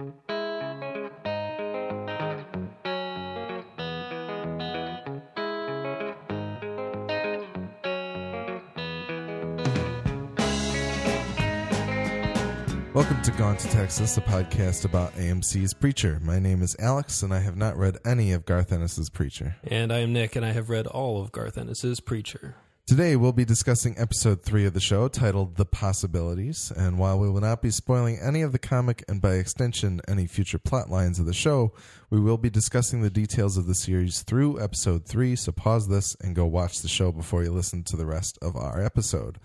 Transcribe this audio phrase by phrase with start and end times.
[0.00, 0.14] Welcome
[13.22, 16.18] to Gone to Texas, a podcast about AMC's Preacher.
[16.22, 19.56] My name is Alex, and I have not read any of Garth Ennis's Preacher.
[19.62, 22.54] And I am Nick, and I have read all of Garth Ennis's Preacher.
[22.90, 26.72] Today, we'll be discussing episode three of the show titled The Possibilities.
[26.76, 30.26] And while we will not be spoiling any of the comic and by extension any
[30.26, 31.72] future plot lines of the show,
[32.10, 35.36] we will be discussing the details of the series through episode three.
[35.36, 38.56] So pause this and go watch the show before you listen to the rest of
[38.56, 39.38] our episode.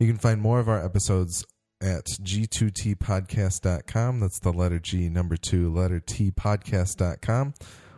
[0.00, 1.46] You can find more of our episodes
[1.80, 4.18] at g2tpodcast.com.
[4.18, 7.54] That's the letter G, number two, letter T podcast.com.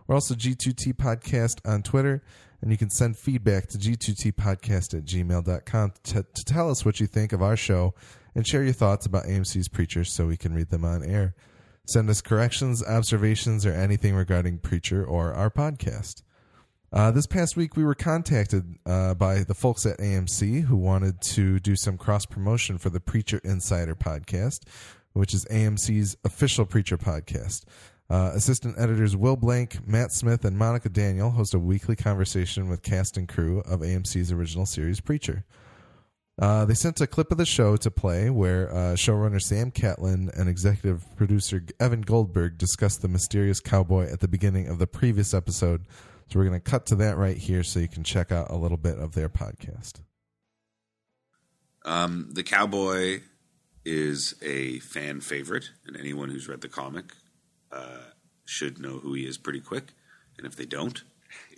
[0.07, 2.23] We're also G2T Podcast on Twitter,
[2.63, 7.07] and you can send feedback to g2tpodcast at gmail.com to, to tell us what you
[7.07, 7.93] think of our show
[8.35, 11.35] and share your thoughts about AMC's Preacher so we can read them on air.
[11.85, 16.23] Send us corrections, observations, or anything regarding Preacher or our podcast.
[16.93, 21.21] Uh, this past week, we were contacted uh, by the folks at AMC who wanted
[21.23, 24.61] to do some cross promotion for the Preacher Insider podcast,
[25.13, 27.65] which is AMC's official Preacher podcast.
[28.13, 32.83] Uh, assistant editors Will Blank, Matt Smith, and Monica Daniel host a weekly conversation with
[32.83, 35.47] cast and crew of AMC's original series Preacher.
[36.39, 40.31] Uh, they sent a clip of the show to play where uh, showrunner Sam Catlin
[40.37, 45.33] and executive producer Evan Goldberg discussed the mysterious cowboy at the beginning of the previous
[45.33, 45.87] episode.
[46.29, 48.57] So we're going to cut to that right here so you can check out a
[48.57, 50.03] little bit of their podcast.
[51.87, 53.21] Um, the cowboy
[53.87, 57.15] is a fan favorite, and anyone who's read the comic
[57.73, 57.99] uh,
[58.45, 59.93] should know who he is pretty quick.
[60.39, 61.03] And if they don't,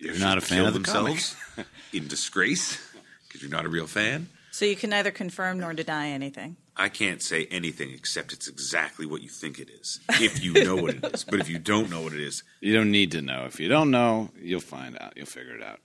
[0.00, 1.36] they You're not a fan kill of the themselves
[1.92, 2.78] in disgrace
[3.26, 4.28] because you're not a real fan.
[4.52, 6.56] So you can neither confirm nor deny anything.
[6.76, 10.76] I can't say anything except it's exactly what you think it is, if you know
[10.76, 11.24] what it is.
[11.24, 13.44] But if you don't know what it is, You don't need to know.
[13.46, 15.16] If you don't know, you'll find out.
[15.16, 15.80] You'll figure it out.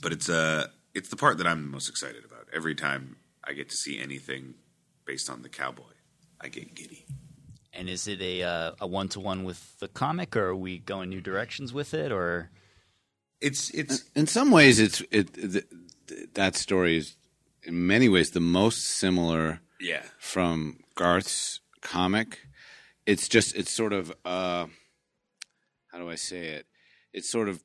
[0.00, 2.46] but it's uh, it's the part that I'm most excited about.
[2.52, 4.54] Every time I get to see anything
[5.04, 5.94] based on the cowboy,
[6.40, 7.04] I get giddy.
[7.76, 10.78] And is it a uh, a one to one with the comic, or are we
[10.78, 12.50] going new directions with it, or
[13.40, 15.64] It's it's In some ways, it's it th-
[16.06, 17.16] th- that story is
[17.62, 20.02] in many ways the most similar yeah.
[20.18, 22.46] from Garth's comic.
[23.06, 24.66] It's just it's sort of uh,
[25.92, 26.66] how do I say it?
[27.12, 27.62] It's sort of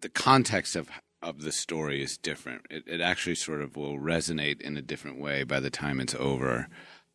[0.00, 0.88] the context of
[1.22, 2.62] of the story is different.
[2.70, 6.14] It, it actually sort of will resonate in a different way by the time it's
[6.14, 6.68] over.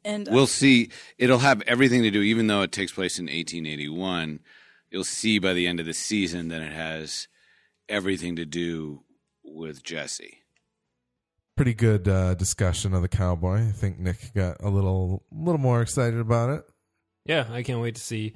[0.05, 0.91] And We'll see.
[1.17, 4.39] It'll have everything to do, even though it takes place in 1881.
[4.91, 7.27] You'll see by the end of the season that it has
[7.89, 9.01] everything to do
[9.43, 10.41] with Jesse.
[11.57, 13.67] Pretty good uh, discussion of the cowboy.
[13.67, 16.63] I think Nick got a little, little more excited about it.
[17.25, 18.35] Yeah, I can't wait to see.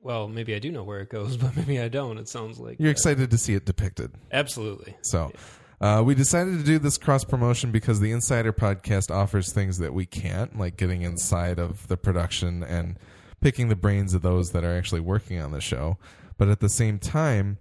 [0.00, 2.18] Well, maybe I do know where it goes, but maybe I don't.
[2.18, 4.12] It sounds like You're uh, excited to see it depicted.
[4.30, 4.96] Absolutely.
[5.02, 5.32] So
[5.80, 9.92] uh, we decided to do this cross promotion because the Insider podcast offers things that
[9.92, 12.98] we can't, like getting inside of the production and
[13.40, 15.98] picking the brains of those that are actually working on the show.
[16.38, 17.58] But at the same time,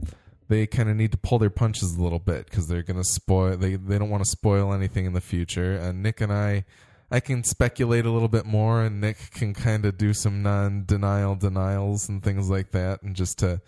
[0.47, 3.03] they kind of need to pull their punches a little bit because they're going to
[3.03, 3.57] spoil.
[3.57, 5.75] They they don't want to spoil anything in the future.
[5.75, 6.65] And Nick and I.
[7.11, 11.35] I can speculate a little bit more, and Nick can kind of do some non-denial
[11.35, 13.61] denials and things like that, and just to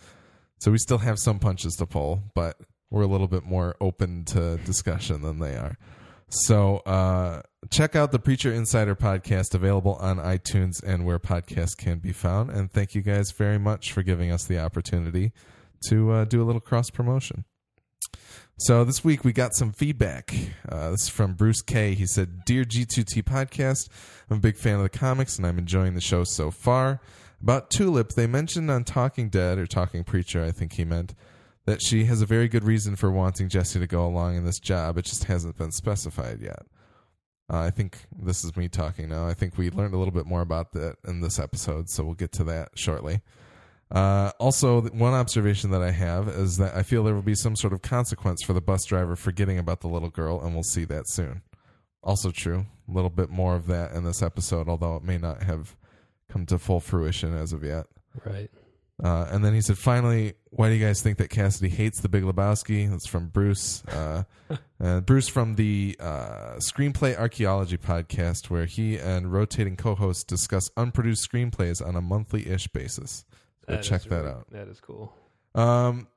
[0.58, 2.58] so we still have some punches to pull, but
[2.90, 5.78] we're a little bit more open to discussion than they are.
[6.30, 12.00] So uh, check out the Preacher Insider podcast available on iTunes and where podcasts can
[12.00, 12.50] be found.
[12.50, 15.32] And thank you guys very much for giving us the opportunity
[15.90, 17.46] to uh, do a little cross promotion.
[18.60, 20.34] So this week we got some feedback.
[20.68, 21.94] Uh, this is from Bruce K.
[21.94, 23.88] He said, "Dear G2T podcast,
[24.30, 27.00] I'm a big fan of the comics and I'm enjoying the show so far.
[27.40, 31.14] About Tulip, they mentioned on Talking Dead or Talking Preacher, I think he meant,
[31.68, 34.58] that she has a very good reason for wanting Jesse to go along in this
[34.58, 34.98] job.
[34.98, 36.64] It just hasn't been specified yet.
[37.52, 39.28] Uh, I think this is me talking now.
[39.28, 42.14] I think we learned a little bit more about that in this episode, so we'll
[42.14, 43.20] get to that shortly.
[43.92, 47.56] Uh, also, one observation that I have is that I feel there will be some
[47.58, 50.86] sort of consequence for the bus driver forgetting about the little girl, and we'll see
[50.86, 51.42] that soon.
[52.02, 52.66] Also true.
[52.88, 55.76] A little bit more of that in this episode, although it may not have
[56.30, 57.88] come to full fruition as of yet.
[58.26, 58.50] Right.
[59.04, 62.10] Uh, and then he said, finally, why do you guys think that Cassidy hates the
[62.10, 62.90] Big Lebowski?
[62.90, 63.84] That's from Bruce.
[63.86, 64.24] Uh,
[64.82, 70.70] uh, Bruce from the uh, Screenplay Archaeology podcast, where he and rotating co hosts discuss
[70.76, 73.24] unproduced screenplays on a monthly ish basis.
[73.68, 74.50] Go That check that really- out.
[74.52, 75.14] That is cool.
[75.54, 76.08] Um,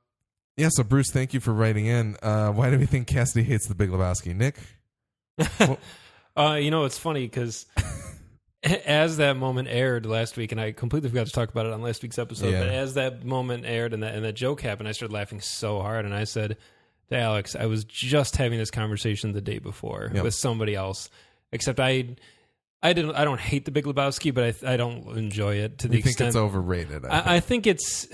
[0.57, 2.17] yeah, so Bruce, thank you for writing in.
[2.21, 4.35] Uh, why do we think Cassidy hates the Big Lebowski?
[4.35, 4.57] Nick?
[6.37, 7.65] Uh, you know, it's funny because
[8.85, 11.81] as that moment aired last week, and I completely forgot to talk about it on
[11.81, 12.59] last week's episode, Yeah.
[12.59, 15.81] but as that moment aired and that and that joke happened, I started laughing so
[15.81, 16.57] hard, and I said
[17.09, 20.23] to Alex, I was just having this conversation the day before Yep.
[20.23, 21.09] with somebody else,
[21.51, 22.15] except I.
[22.83, 23.13] I didn't.
[23.13, 26.01] I don't hate the Big Lebowski, but I, I don't enjoy it to the You
[26.01, 27.05] think extent it's overrated?
[27.05, 28.07] I, I, I think it's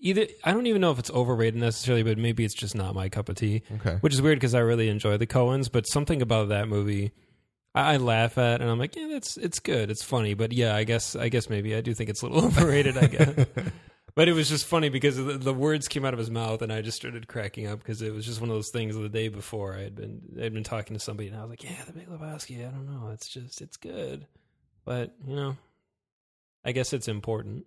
[0.00, 0.26] either.
[0.44, 3.30] I don't even know if it's overrated necessarily, but maybe it's just not my cup
[3.30, 3.62] of tea.
[3.76, 3.96] Okay.
[4.02, 7.12] Which is weird because I really enjoy the Coens, but something about that movie
[7.74, 10.74] I, I laugh at, and I'm like, yeah, that's it's good, it's funny, but yeah,
[10.74, 12.96] I guess I guess maybe I do think it's a little overrated.
[12.96, 13.46] I guess.
[14.14, 16.70] But it was just funny because the, the words came out of his mouth, and
[16.70, 18.94] I just started cracking up because it was just one of those things.
[18.94, 21.48] The day before, I had been I had been talking to somebody, and I was
[21.48, 22.60] like, "Yeah, the Big Lebowski.
[22.60, 23.08] I don't know.
[23.12, 24.26] It's just it's good,
[24.84, 25.56] but you know,
[26.62, 27.64] I guess it's important.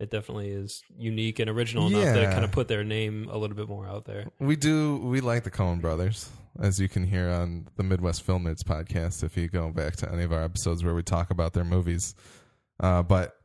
[0.00, 2.28] It definitely is unique and original enough that Yeah.
[2.30, 4.26] it kind of put their name a little bit more out there.
[4.40, 4.96] we do.
[4.98, 9.22] We like the Coen Brothers, as you can hear on the Midwest Film Nerds podcast.
[9.22, 12.14] If you go back to any of our episodes where we talk about their movies,
[12.80, 13.36] uh, but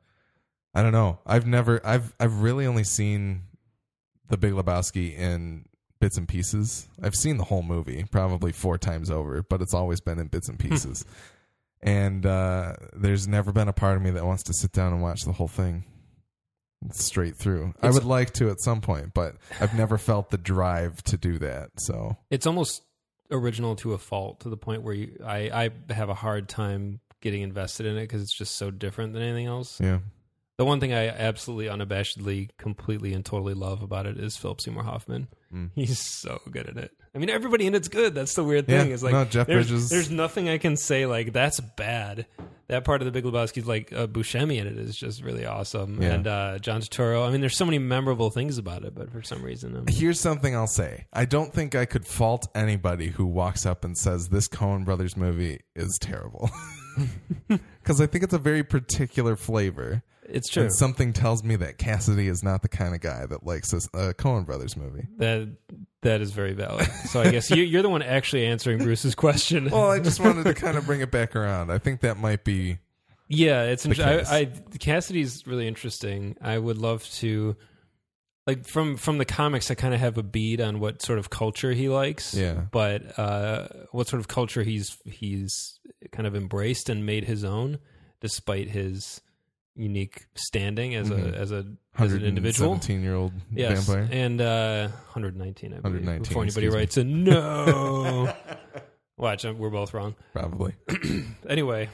[0.73, 1.19] I don't know.
[1.25, 1.81] I've never.
[1.85, 2.15] I've.
[2.19, 3.43] I've really only seen
[4.27, 5.65] the Big Lebowski in
[5.99, 6.87] bits and pieces.
[7.01, 10.47] I've seen the whole movie probably four times over, but it's always been in bits
[10.49, 11.05] and pieces.
[11.81, 15.01] and uh, there's never been a part of me that wants to sit down and
[15.01, 15.83] watch the whole thing
[16.91, 17.73] straight through.
[17.81, 21.37] I would like to at some point, but I've never felt the drive to do
[21.39, 21.69] that.
[21.77, 22.83] So it's almost
[23.31, 26.99] original to a fault to the point where you, I, I have a hard time
[27.21, 29.79] getting invested in it because it's just so different than anything else.
[29.79, 29.99] yeah,
[30.59, 34.83] The one thing I absolutely unabashedly, completely, and totally love about it is Philip Seymour
[34.83, 35.29] Hoffman.
[35.55, 35.69] Mm.
[35.73, 36.91] He's so good at it.
[37.15, 38.13] I mean, everybody in it's good.
[38.13, 38.91] That's the weird Yeah, thing.
[38.91, 42.25] Is like no, Jeff there's, Bridges- There's nothing I can say like that's bad.
[42.67, 46.01] That part of the Big Lebowski's like uh, Buscemi in it is just really awesome,
[46.01, 46.09] Yeah.
[46.15, 47.25] and uh, John Turturro.
[47.25, 50.19] I mean, there's so many memorable things about it, but for some reason, I'm, here's
[50.19, 51.05] something I'll say.
[51.13, 55.15] I don't think I could fault anybody who walks up and says this Coen Brothers
[55.15, 56.49] movie is terrible.
[57.81, 60.03] Because I think it's a very particular flavor.
[60.31, 60.63] It's true.
[60.63, 63.87] And something tells me that Cassidy is not the kind of guy that likes this
[63.93, 65.07] uh, Coen Brothers movie.
[65.17, 65.55] That
[66.01, 66.87] that is very valid.
[67.09, 69.69] So I guess you, you're the one actually answering Bruce's question.
[69.69, 71.71] Well, I just wanted to kind of bring it back around.
[71.71, 72.77] I think that might be
[73.29, 74.29] yeah, it's the inter- case.
[74.29, 74.45] I, I
[74.79, 76.35] Cassidy's really interesting.
[76.41, 77.55] I would love to
[78.47, 79.69] like from from the comics.
[79.69, 82.33] I kind of have a bead on what sort of culture he likes.
[82.33, 82.61] Yeah.
[82.71, 85.79] but uh, what sort of culture he's he's
[86.11, 87.77] kind of embraced and made his own,
[88.19, 89.21] despite his
[89.79, 91.33] unique standing as Mhm.
[91.33, 91.65] a as a
[91.97, 92.71] as an individual.
[92.75, 94.07] 17 year old Yes, vampire.
[94.11, 95.83] and uh, 119, I believe.
[96.05, 98.33] 119, Before anybody writes a no.
[99.17, 100.15] Watch, uh, we're both wrong.
[100.33, 100.73] Probably.
[101.49, 101.89] Anyway,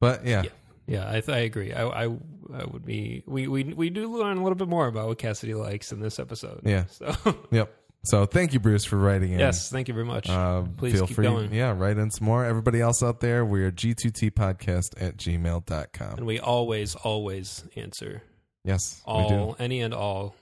[0.00, 0.42] But yeah.
[0.42, 0.50] Yeah.
[0.86, 1.72] yeah, I, th- I agree.
[1.72, 2.04] I, I
[2.52, 3.22] I would be.
[3.26, 6.18] We, we we do learn a little bit more about what Cassidy likes in this
[6.18, 6.60] episode.
[6.64, 6.86] Yeah.
[6.86, 7.14] So
[7.50, 7.72] Yep.
[8.04, 9.38] So thank you, Bruce, for writing in.
[9.38, 10.28] yes, thank you very much.
[10.28, 11.24] Uh, Please feel keep free.
[11.26, 11.52] going.
[11.54, 12.44] Yeah, write in some more.
[12.44, 16.16] Everybody else out there, we are G2T podcast at gmail.com.
[16.18, 18.22] and we always always answer
[18.64, 19.34] Yes, we do.
[19.34, 20.34] all any and all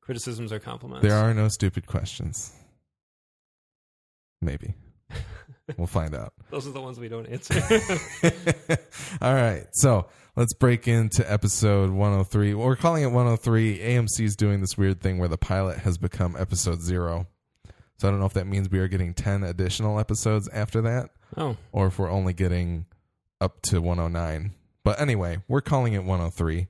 [0.00, 1.02] criticisms or compliments.
[1.06, 2.52] There are no stupid questions.
[4.40, 4.74] Maybe.
[5.76, 6.32] we'll find out.
[6.50, 7.60] Those are the ones we don't answer.
[9.22, 9.66] All right.
[9.72, 10.06] So
[10.36, 12.54] let's break into episode 103.
[12.54, 13.78] We're calling it 103.
[13.78, 17.26] AMC is doing this weird thing where the pilot has become episode zero.
[17.98, 21.10] So I don't know if that means we are getting 10 additional episodes after that
[21.36, 22.86] oh, or if we're only getting
[23.40, 24.52] up to 109.
[24.84, 26.68] But anyway, we're calling it 103.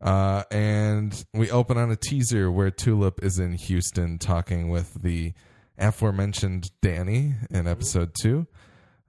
[0.00, 5.32] Uh, and we open on a teaser where Tulip is in Houston talking with the
[5.78, 8.46] aforementioned Danny in episode two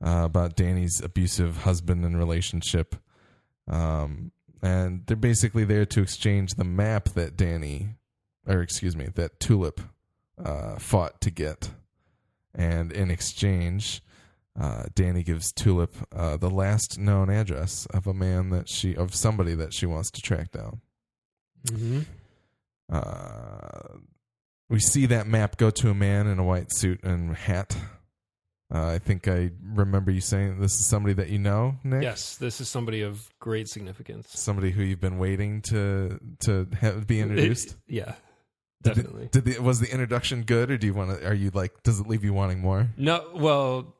[0.03, 2.95] uh, about Danny's abusive husband and relationship.
[3.67, 4.31] Um,
[4.61, 7.95] and they're basically there to exchange the map that Danny,
[8.47, 9.81] or excuse me, that Tulip
[10.43, 11.71] uh, fought to get.
[12.55, 14.01] And in exchange,
[14.59, 19.13] uh, Danny gives Tulip uh, the last known address of a man that she, of
[19.13, 20.81] somebody that she wants to track down.
[21.69, 22.01] hmm
[22.89, 23.97] Uh,
[24.69, 27.75] we see that map go to a man in a white suit and hat.
[28.73, 32.03] Uh, I think I remember you saying this is somebody that you know, Nick.
[32.03, 34.27] yes, this is somebody of great significance.
[34.31, 37.77] Somebody who you've been waiting to to have, be introduced.
[37.87, 38.15] yeah,
[38.81, 39.29] definitely.
[39.31, 41.25] did the, was the introduction good, or do you want to?
[41.25, 41.81] Are you like?
[41.83, 42.89] Does it leave you wanting more?
[42.97, 43.95] No, well,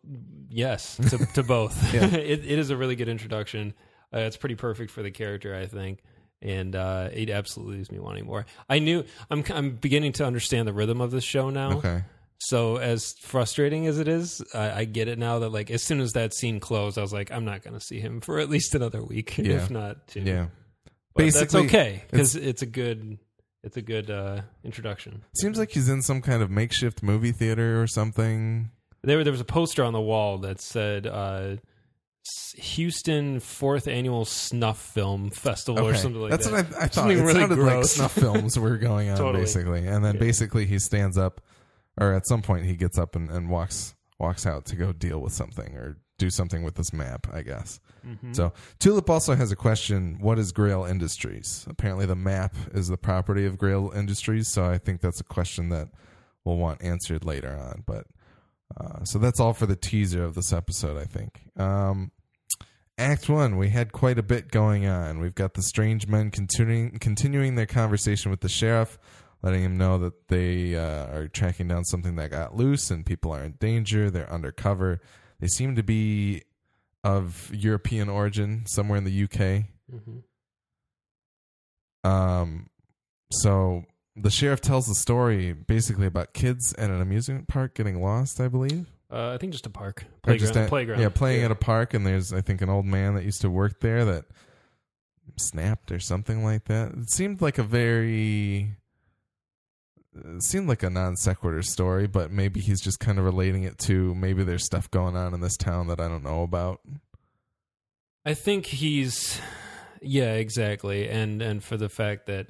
[0.49, 1.81] yes to, to both.
[1.93, 3.73] It, it is a really good introduction.
[4.13, 5.99] Uh, it's pretty perfect for the character, I think,
[6.41, 8.45] and uh, it absolutely leaves me wanting more.
[8.69, 11.73] I knew I'm I'm beginning to understand the rhythm of this show now.
[11.77, 12.03] Okay.
[12.39, 15.99] So as frustrating as it is, I, I get it now that like as soon
[15.99, 18.49] as that scene closed, I was like, I'm not going to see him for at
[18.49, 19.53] least another week, Yeah.
[19.55, 20.21] if not two.
[20.21, 20.47] Yeah.
[21.15, 23.17] but that's okay because it's, a good
[23.63, 25.23] it's a good uh, introduction.
[25.35, 28.69] Seems like he's in some kind of makeshift movie theater or something.
[29.01, 31.55] There, there was a poster on the wall that said uh,
[32.57, 36.69] Houston fourth annual snuff film festival or something like That's that.
[36.69, 36.93] That's what I, I thought.
[36.93, 37.91] Something it really sounded like gross.
[37.93, 39.43] snuff films were going on Totally.
[39.43, 40.19] basically, and then Yeah.
[40.19, 41.41] basically he stands up,
[41.99, 45.19] or at some point he gets up and, and walks walks out to go deal
[45.19, 47.79] with something or do something with this map, I guess.
[48.03, 48.33] Mm-hmm.
[48.33, 51.65] So Tulip also has a question: What is Grail Industries?
[51.69, 55.69] Apparently, the map is the property of Grail Industries, so I think that's a question
[55.69, 55.89] that
[56.43, 57.83] we'll want answered later on.
[57.85, 58.05] But
[58.79, 61.41] uh, so that's all for the teaser of this episode, I think.
[61.57, 62.11] Um,
[62.99, 65.19] Act one, we had quite a bit going on.
[65.19, 68.97] We've got the strange men continuing continuing their conversation with the sheriff,
[69.43, 73.31] letting him know that they uh, are tracking down something that got loose and people
[73.31, 74.09] are in danger.
[74.09, 74.99] They're undercover.
[75.39, 76.41] They seem to be
[77.03, 79.65] of European origin, somewhere in the UK.
[79.93, 80.23] Mhm.
[82.03, 82.67] Um,
[83.31, 83.83] so
[84.15, 88.47] the sheriff tells the story basically about kids at an amusement park getting lost, I
[88.47, 88.87] believe.
[89.11, 90.39] Uh, I think just a park playground.
[90.39, 90.99] just at- playground.
[90.99, 93.49] Yeah, playing at a park, and there's I think an old man that used to
[93.49, 94.25] work there that
[95.37, 96.93] snapped or something like that.
[96.93, 98.75] It seemed like a very
[100.15, 103.77] it seemed like a non sequitur story, but maybe he's just kind of relating it
[103.79, 106.81] to maybe there's stuff going on in this town that I don't know about.
[108.25, 109.39] I think he's
[110.01, 111.07] yeah, exactly.
[111.09, 112.47] And and for the fact that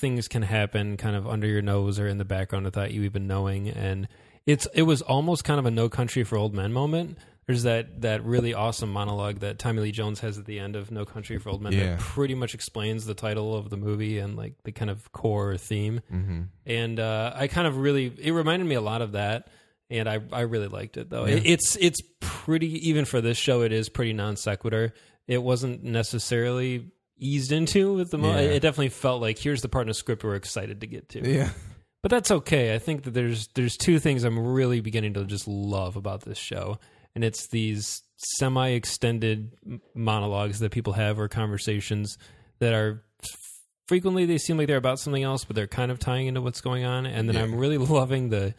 [0.00, 3.26] things can happen kind of under your nose or in the background without you even
[3.26, 4.06] knowing and
[4.46, 7.18] it's it was almost kind of a no country for old men moment.
[7.46, 10.92] There's that that really awesome monologue that Tommy Lee Jones has at the end of
[10.92, 11.96] No Country for Old Men Yeah.
[11.96, 15.56] that pretty much explains the title of the movie and like the kind of core
[15.56, 16.00] theme.
[16.12, 16.42] Mm-hmm.
[16.66, 19.48] and uh, I kind of really it reminded me a lot of that,
[19.88, 21.24] and I I really liked it though.
[21.26, 23.62] It, it's it's pretty even for this show.
[23.62, 24.94] It is pretty non sequitur.
[25.26, 28.18] It wasn't necessarily eased into with the.
[28.18, 28.42] Mo- Yeah.
[28.42, 31.28] It definitely felt like here's the part in the script we're excited to get to.
[31.28, 31.50] Yeah.
[32.02, 32.74] But that's okay.
[32.74, 36.38] I think that there's there's two things I'm really beginning to just love about this
[36.38, 36.78] show,
[37.14, 39.50] and it's these semi-extended
[39.94, 42.16] monologues that people have or conversations
[42.58, 43.02] that are
[43.88, 46.60] frequently they seem like they're about something else, but they're kind of tying into what's
[46.60, 47.06] going on.
[47.06, 47.42] And then Yeah.
[47.42, 48.54] I'm really loving the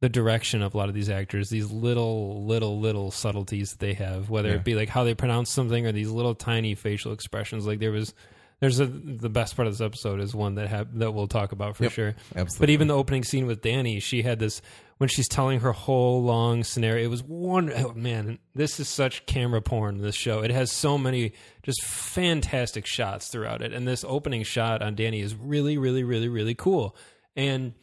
[0.00, 3.94] the direction of a lot of these actors, these little, little, little subtleties that they
[3.94, 4.54] have, whether Yeah.
[4.56, 7.66] it be like how they pronounce something or these little tiny facial expressions.
[7.66, 8.14] Like there was,
[8.60, 11.52] there's a the best part of this episode is one that have that we'll talk
[11.52, 11.92] about for Yep.
[11.92, 12.14] sure.
[12.34, 12.58] Absolutely.
[12.58, 14.60] But even the opening scene with Danny, she had this
[14.98, 17.04] when she's telling her whole long scenario.
[17.04, 19.98] It was one oh man, this is such camera porn.
[19.98, 24.82] This show it has so many just fantastic shots throughout it, and this opening shot
[24.82, 26.96] on Danny is really, really, really, really cool.
[27.36, 27.74] And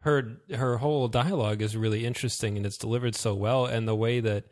[0.00, 3.66] her her whole dialogue is really interesting, and it's delivered so well.
[3.66, 4.44] And the way that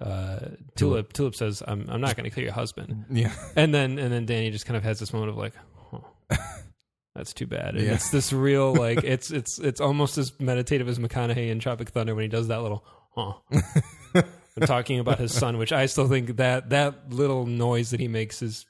[0.00, 0.38] uh,
[0.76, 3.32] Tulip Tulip says, "I'm I'm not going to kill your husband," yeah.
[3.56, 5.52] and then and then Danny just kind of has this moment of like,
[5.90, 6.36] huh,
[7.14, 7.76] that's too bad.
[7.76, 7.94] And Yeah.
[7.94, 12.14] it's this real like it's it's it's almost as meditative as McConaughey in Tropic Thunder
[12.14, 12.84] when he does that little
[13.14, 13.32] huh.
[14.58, 18.08] And talking about his son, which I still think that that little noise that he
[18.08, 18.64] makes is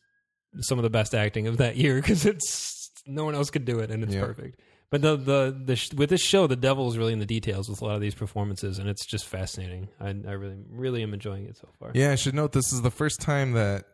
[0.60, 3.78] some of the best acting of that year because it's no one else could do
[3.78, 4.24] it and it's Yeah.
[4.24, 4.60] perfect.
[4.90, 7.68] But the the the sh- with this show, the devil is really in the details
[7.68, 9.88] with a lot of these performances, and it's just fascinating.
[10.00, 11.90] I, I really really am enjoying it so far.
[11.94, 13.84] Yeah, I should note this is the first time that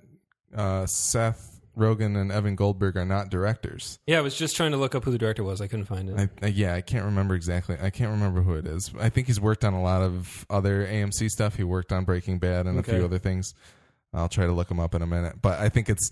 [0.55, 3.99] uh, Seth Rogen and Evan Goldberg are not directors.
[4.07, 5.63] Yeah, I was just trying to look up who the director was.
[5.63, 6.19] I couldn't find it.
[6.43, 7.77] I, I, yeah, I can't remember exactly.
[7.81, 8.91] I can't remember who it is.
[9.01, 11.57] I think he's worked on a lot of other AMC stuff.
[11.57, 13.55] He worked on Breaking Bad and a few other things.
[14.13, 15.37] I'll try to look him up in a minute.
[15.41, 16.11] But I think it's.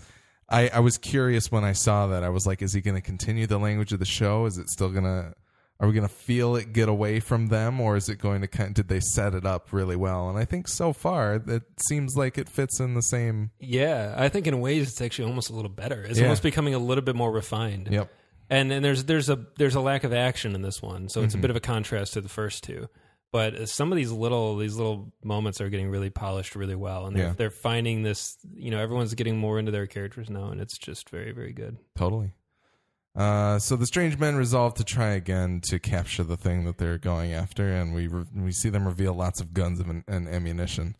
[0.51, 2.23] I, I was curious when I saw that.
[2.23, 4.45] I was like, is he going to continue the language of the show?
[4.45, 5.33] Is it still going to.
[5.79, 8.47] Are we going to feel it get away from them, or is it going to
[8.47, 8.75] kind?
[8.75, 10.29] Did they set it up really well?
[10.29, 13.49] And I think so far it seems like it fits in the same.
[13.59, 16.03] Yeah, I think in ways it's actually almost a little better.
[16.03, 16.25] It's Yeah.
[16.25, 17.87] almost becoming a little bit more refined.
[17.89, 18.11] Yep.
[18.47, 21.33] And and there's there's a there's a lack of action in this one, so it's
[21.33, 21.39] Mm-hmm.
[21.39, 22.87] a bit of a contrast to the first two.
[23.31, 27.15] But some of these little these little moments are getting really polished really well, and
[27.15, 27.33] they're Yeah.
[27.37, 28.37] they're finding this.
[28.53, 31.77] You know, everyone's getting more into their characters now, and it's just very very good.
[31.95, 32.33] Totally.
[33.15, 36.97] Uh, so the strange men resolve to try again to capture the thing that they're
[36.97, 40.95] going after, and we re- we see them reveal lots of guns and, and ammunition.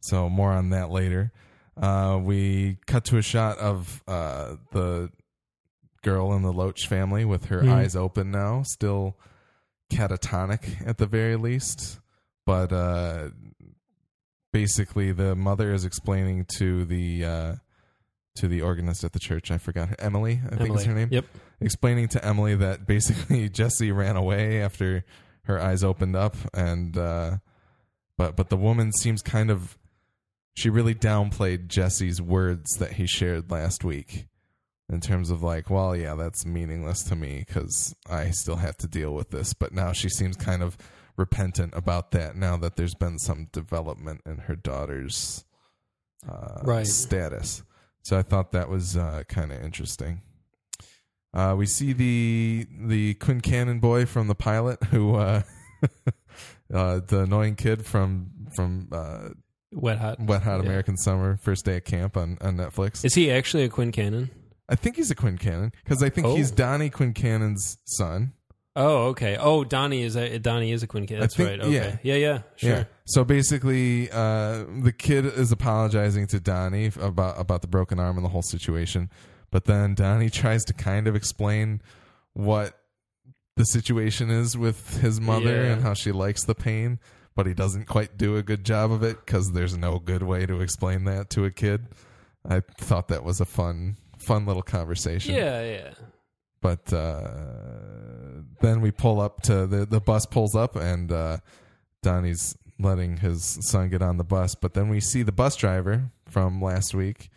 [0.00, 1.32] So more on that later.
[1.76, 5.10] Uh, we cut to a shot of uh, the
[6.02, 7.72] girl in the Loach family with her Mhm.
[7.72, 9.18] eyes open now, still
[9.90, 12.00] catatonic at the very least,
[12.44, 13.30] but uh,
[14.52, 17.54] basically the mother is explaining to the uh,
[18.36, 19.50] to the organist at the church.
[19.50, 20.40] I forgot her, Emily.
[20.50, 21.08] I think is her name.
[21.10, 21.24] Yep.
[21.60, 25.04] Explaining to Emily that basically Jesse ran away after
[25.44, 27.36] her eyes opened up, and uh,
[28.16, 29.78] but but the woman seems kind of
[30.54, 34.26] she really downplayed Jesse's words that he shared last week
[34.88, 38.86] in terms of like, well, yeah, that's meaningless to me because I still have to
[38.88, 39.52] deal with this.
[39.52, 40.76] But now she seems kind of
[41.16, 45.44] repentant about that now that there's been some development in her daughter's
[46.28, 46.86] uh, Right.
[46.86, 47.62] status.
[48.02, 50.22] So I thought that was uh, kind of interesting.
[51.34, 55.42] Uh, we see the the Quincannon boy from the pilot, who uh,
[56.72, 59.30] uh, the annoying kid from from uh,
[59.72, 60.20] Wet Hot.
[60.20, 60.66] Wet Hot Yeah.
[60.66, 63.04] American Summer, first day of camp on, on Netflix.
[63.04, 64.30] Is he actually a Quincannon?
[64.68, 66.34] I think he's a Quincannon because I think Oh.
[66.36, 68.32] he's Donnie Quincannon's son.
[68.74, 69.36] Oh, okay.
[69.40, 71.20] Oh, Donnie is a Donnie is a Quincannon.
[71.20, 71.60] That's think- right.
[71.60, 71.72] Okay.
[71.72, 71.96] yeah.
[72.02, 72.42] Yeah, yeah.
[72.56, 72.70] Sure.
[72.70, 72.84] Yeah.
[73.06, 78.24] So basically, uh, the kid is apologizing to Donnie about about the broken arm and
[78.24, 79.08] the whole situation,
[79.50, 81.80] but then Donnie tries to kind of explain
[82.34, 82.78] what
[83.56, 85.72] the situation is with his mother Yeah.
[85.72, 86.98] and how she likes the pain,
[87.34, 90.44] but he doesn't quite do a good job of it because there's no good way
[90.44, 91.86] to explain that to a kid.
[92.46, 93.96] I thought that was a fun
[94.26, 95.34] fun little conversation.
[95.34, 95.90] Yeah, yeah.
[96.60, 97.28] But uh,
[98.60, 101.38] then we pull up to the the bus pulls up and uh,
[102.02, 104.54] Donnie's letting his son get on the bus.
[104.54, 107.30] But then we see the bus driver from last week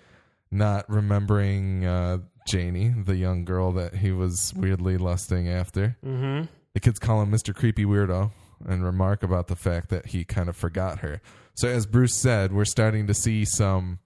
[0.51, 5.97] not remembering uh, Janie, the young girl that he was weirdly lusting after.
[6.03, 6.45] Mm-hmm.
[6.73, 7.53] The kids call him Mr.
[7.53, 8.31] Creepy Weirdo
[8.65, 11.21] and remark about the fact that he kind of forgot her.
[11.53, 13.99] So, as Bruce said, we're starting to see some.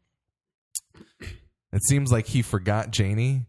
[1.73, 3.47] It seems like he forgot Janie,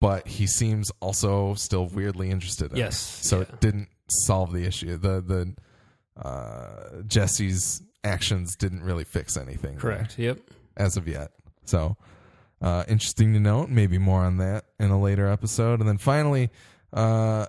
[0.00, 2.84] but he seems also still weirdly interested in her.
[2.84, 3.42] Yes, So yeah.
[3.42, 4.96] it didn't solve the issue.
[4.98, 9.72] The the uh, Jesse's actions didn't really fix anything.
[9.72, 10.18] there Correct.
[10.18, 10.38] Yep.
[10.76, 11.32] as of yet.
[11.64, 11.96] So
[12.60, 13.68] uh, interesting to note.
[13.68, 15.80] Maybe more on that in a later episode.
[15.80, 16.50] And then finally,
[16.92, 17.46] uh,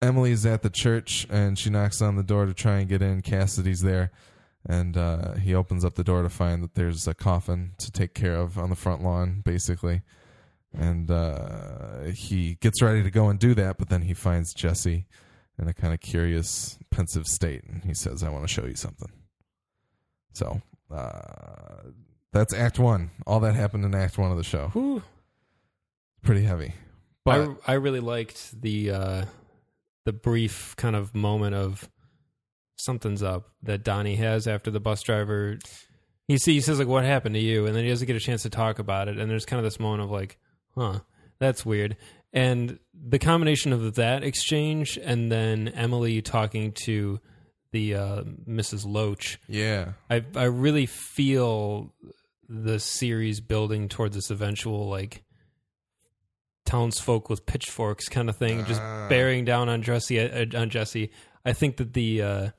[0.00, 3.22] Emily's at the church and she knocks on the door to try and get in.
[3.22, 4.12] Cassidy's there.
[4.66, 8.14] And uh, he opens up the door to find that there's a coffin to take
[8.14, 10.02] care of on the front lawn, basically.
[10.72, 15.06] And uh, he gets ready to go and do that, but then he finds Jesse
[15.58, 17.64] in a kind of curious, pensive state.
[17.64, 19.12] And he says, I want to show you something.
[20.32, 21.90] So uh,
[22.32, 23.10] that's Act One.
[23.26, 24.68] All that happened in Act One of the show.
[24.72, 25.02] Whew.
[26.22, 26.74] Pretty heavy.
[27.24, 29.24] But I I really liked the uh,
[30.04, 31.88] the brief kind of moment of
[32.76, 35.58] something's up that Donnie has after the bus driver.
[36.28, 38.20] He see, he says like, "What happened to you?" And then he doesn't get a
[38.20, 39.18] chance to talk about it.
[39.18, 40.38] And there's kind of this moment of like,
[40.74, 41.00] "Huh,
[41.38, 41.96] that's weird."
[42.32, 47.20] And the combination of that exchange and then Emily talking to
[47.72, 48.84] the uh, Mrs.
[48.86, 51.92] Loach, yeah, I I really feel
[52.48, 55.22] the series building towards this eventual like
[56.64, 59.08] townsfolk with pitchforks kind of thing, just Ah.
[59.08, 60.18] bearing down on Jesse.
[60.20, 61.10] uh, On Jesse,
[61.44, 62.50] I think that the uh,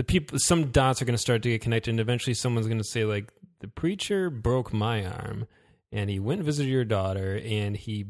[0.00, 2.78] the people, some dots are going to start to get connected, and eventually someone's going
[2.78, 5.46] to say like, the preacher broke my arm,
[5.92, 8.06] and he went and visited your daughter, and he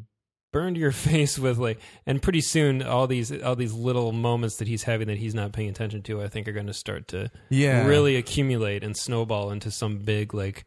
[0.52, 4.68] burned your face with like and pretty soon all these all these little moments that
[4.68, 7.30] he's having that he's not paying attention to i think are going to start to
[7.50, 10.64] yeah, really accumulate and snowball into some big like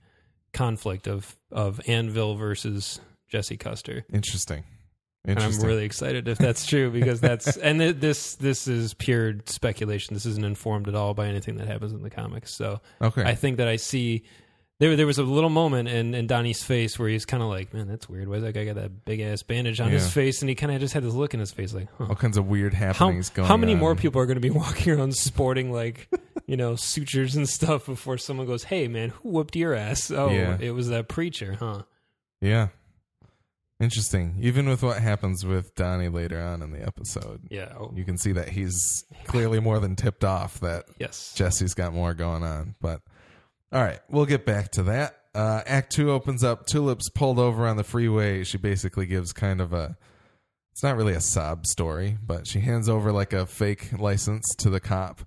[0.53, 4.05] conflict of of Annville versus Jesse Custer.
[4.11, 4.63] interesting.
[5.25, 9.35] And I'm really excited if that's true because that's and th- this this is pure
[9.45, 10.13] speculation.
[10.13, 12.53] This isn't informed at all by anything that happens in the comics.
[12.53, 13.23] So okay.
[13.23, 14.23] I think that I see
[14.79, 17.73] there there was a little moment in, in Donnie's face where he's kind of like,
[17.73, 18.27] man, that's weird.
[18.27, 19.93] Why does that guy got that big ass bandage on Yeah.
[19.93, 20.41] his face?
[20.41, 22.07] And he kind of just had this look in his face, like, huh.
[22.09, 23.45] All kinds of weird How, happenings going.
[23.45, 23.49] On.
[23.49, 23.79] How many on.
[23.79, 26.09] more people are going to be walking around sporting like
[26.47, 30.29] you know sutures and stuff before someone goes hey man who whooped your ass oh
[30.29, 30.57] Yeah.
[30.59, 31.83] it was that preacher huh
[32.41, 32.67] Yeah,
[33.79, 34.37] interesting.
[34.39, 38.17] Even with what happens with Donnie later on in the episode, yeah oh, you can
[38.17, 42.75] see that he's clearly more than tipped off that yes Jesse's got more going on.
[42.81, 43.01] But
[43.71, 45.17] all right, we'll get back to that.
[45.33, 46.67] Uh, Act two opens up.
[46.67, 48.43] Tulip's pulled over on the freeway.
[48.43, 49.97] She basically gives kind of a.
[50.71, 54.69] It's not really a sob story, but she hands over like a fake license to
[54.69, 55.21] the cop,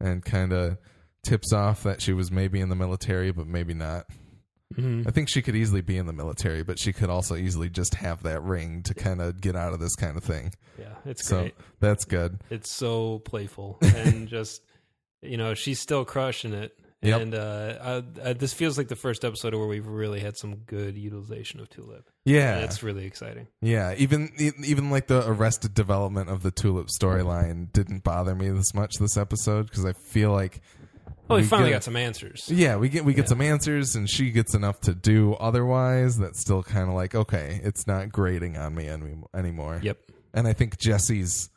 [0.00, 0.78] and kind of
[1.24, 4.06] tips off that she was maybe in the military, but maybe not.
[4.74, 5.06] Mhm.
[5.06, 7.94] I think she could easily be in the military, but she could also easily just
[7.94, 10.52] have that ring to kind of get out of this kind of thing.
[10.78, 12.40] yeah it's So great that's good.
[12.50, 14.62] it's so playful and just
[15.22, 17.20] you know she's still crushing it Yep.
[17.20, 20.56] and uh, uh, uh, this feels like the first episode where we've really had some
[20.56, 24.32] good utilization of tulip Yeah, it's really exciting Yeah, even
[24.64, 29.16] even like the arrested development of the tulip storyline didn't bother me this much this
[29.16, 30.62] episode because I feel like
[31.28, 33.28] oh we, We finally get- got some answers yeah we get we get Yeah.
[33.28, 37.60] some answers and she gets enough to do otherwise that's still kind of like okay
[37.64, 39.80] it's not grating on me any, anymore.
[39.82, 39.98] yep
[40.34, 41.50] And I think Jesse's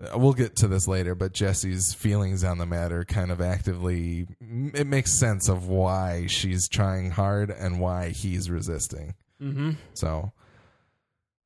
[0.00, 4.26] uh, we'll get to this later, but Jesse's feelings on the matter kind of actively
[4.40, 9.14] it makes sense of why she's trying hard and why he's resisting.
[9.42, 10.30] mm-hmm So,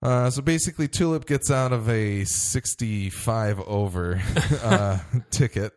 [0.02, 4.20] uh, so basically, Tulip gets out of a 65 over
[4.62, 4.98] uh,
[5.30, 5.72] ticket,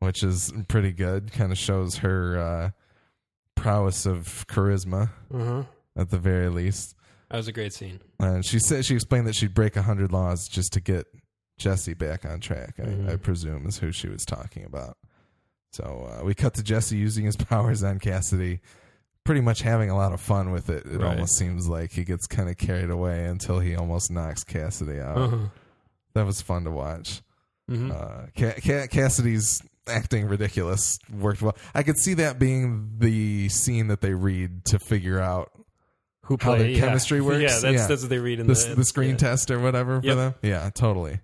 [0.00, 1.32] which is pretty good.
[1.32, 2.70] Kind of shows her uh,
[3.54, 5.64] prowess of charisma Uh-huh.
[5.96, 6.94] at the very least.
[7.30, 8.00] That was a great scene.
[8.20, 11.06] And she said she explained that she'd break a hundred laws just to get
[11.58, 12.74] Jesse back on track.
[12.78, 13.10] I, Mhm.
[13.12, 14.96] I presume is who she was talking about.
[15.72, 18.60] So uh, we cut to Jesse using his powers on Cassidy,
[19.24, 20.86] pretty much having a lot of fun with it.
[20.86, 21.08] It Right.
[21.14, 25.16] almost seems like he gets kind of carried away until he almost knocks Cassidy out.
[25.16, 25.48] Uh-huh.
[26.14, 27.22] That was fun to watch.
[27.70, 27.90] Mhm.
[27.90, 31.56] Uh, Ca- Ca- Cassidy's acting ridiculous worked well.
[31.74, 35.50] I could see that being the scene that they read to figure out
[36.22, 36.80] Who how their yeah.
[36.80, 37.40] chemistry works?
[37.42, 37.86] Yeah, that's Yeah.
[37.86, 39.16] that's what they read in the, the the screen yeah.
[39.16, 40.16] test or whatever for Yep.
[40.16, 40.34] them.
[40.42, 41.20] Yeah, totally.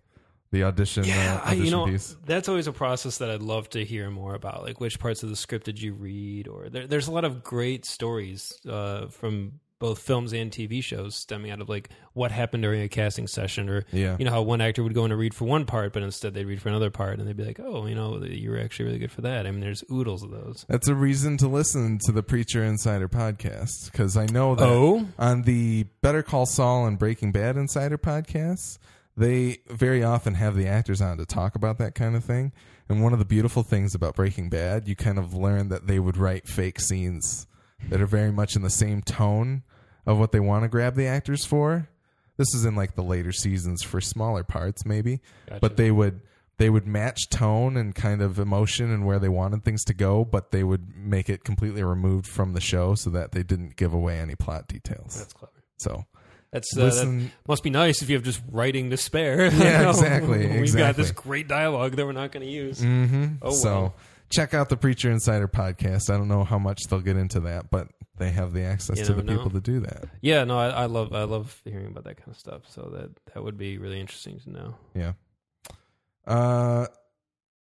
[0.53, 2.14] The audition, Yeah, uh, I, you know, piece.
[2.27, 4.62] that's always a process that I'd love to hear more about.
[4.62, 6.46] Like, which parts of the script did you read?
[6.46, 11.16] Or there, there's a lot of great stories uh, from both films and TV shows
[11.16, 14.16] stemming out of like what happened during a casting session, or Yeah.
[14.18, 16.35] you know how one actor would go in to read for one part, but instead
[16.35, 18.87] they'd read for another part, and they'd be like, "Oh, you know, you were actually
[18.87, 20.64] really good for that." I mean, there's oodles of those.
[20.68, 25.09] That's a reason to listen to the Preacher Insider podcast because I know that Oh?
[25.18, 28.79] on the Better Call Saul and Breaking Bad Insider podcasts,
[29.16, 32.53] they very often have the actors on to talk about that kind of thing.
[32.88, 35.99] And one of the beautiful things about Breaking Bad, you kind of learn that they
[35.99, 37.47] would write fake scenes
[37.88, 39.62] that are very much in the same tone
[40.07, 41.88] of what they want to grab the actors for.
[42.37, 45.61] This is in like the later seasons for smaller parts, maybe, Gotcha.
[45.61, 46.21] but they would
[46.59, 50.25] they would match tone and kind of emotion and where they wanted things to go,
[50.25, 53.93] but they would make it completely removed from the show so that they didn't give
[53.93, 55.19] away any plot details.
[55.19, 55.53] That's clever.
[55.79, 56.05] So
[56.53, 59.47] That's uh, that must be nice if you have just writing to spare.
[59.53, 62.81] Yeah, exactly, We've got this great dialogue that we're not going to use.
[62.81, 63.27] Mm-hmm.
[63.43, 63.95] Oh, so well.
[64.31, 66.11] check out the Preacher Insider podcast.
[66.11, 69.05] I don't know how much they'll get into that, but they have the access You
[69.07, 69.37] to the know.
[69.37, 70.05] people to do that.
[70.20, 72.62] Yeah, no, I, I love I love hearing about that kind of stuff.
[72.68, 74.75] So that that would be really interesting to know.
[74.94, 75.12] Yeah.
[76.27, 76.87] Uh,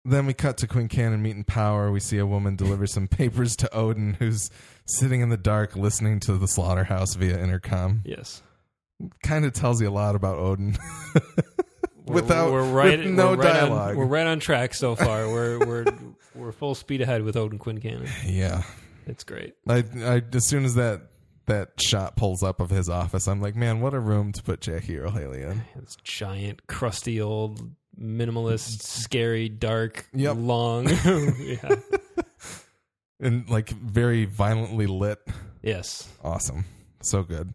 [0.05, 1.91] then we cut to Quincannon Meat and Power.
[1.93, 4.51] We see a woman deliver some papers to Odin, who's
[4.87, 8.03] sitting in the dark listening to the slaughterhouse via intercom.
[8.05, 8.43] Yes,
[9.23, 10.77] Kind of tells you a lot about Odin.
[12.05, 13.97] We're- Without we're right, with no we're right on- dialogue.
[13.97, 15.29] we're right on track so far.
[15.29, 15.85] we're we're
[16.35, 18.09] we're full speed ahead with Odin Quincannon.
[18.27, 18.63] yeah.
[19.07, 19.55] It's great.
[19.69, 21.03] I, I as soon as that
[21.47, 24.61] that shot pulls up of his office, I'm like, man, what a room to put
[24.61, 25.63] Jackie Earle Haley in.
[25.77, 27.61] This giant, crusty old
[28.01, 30.37] minimalist, scary, dark, Yep.
[30.39, 30.89] long.
[31.39, 31.75] yeah.
[33.21, 35.19] And like very violently lit.
[35.63, 36.09] Yes.
[36.25, 36.65] Awesome.
[37.03, 37.55] So good.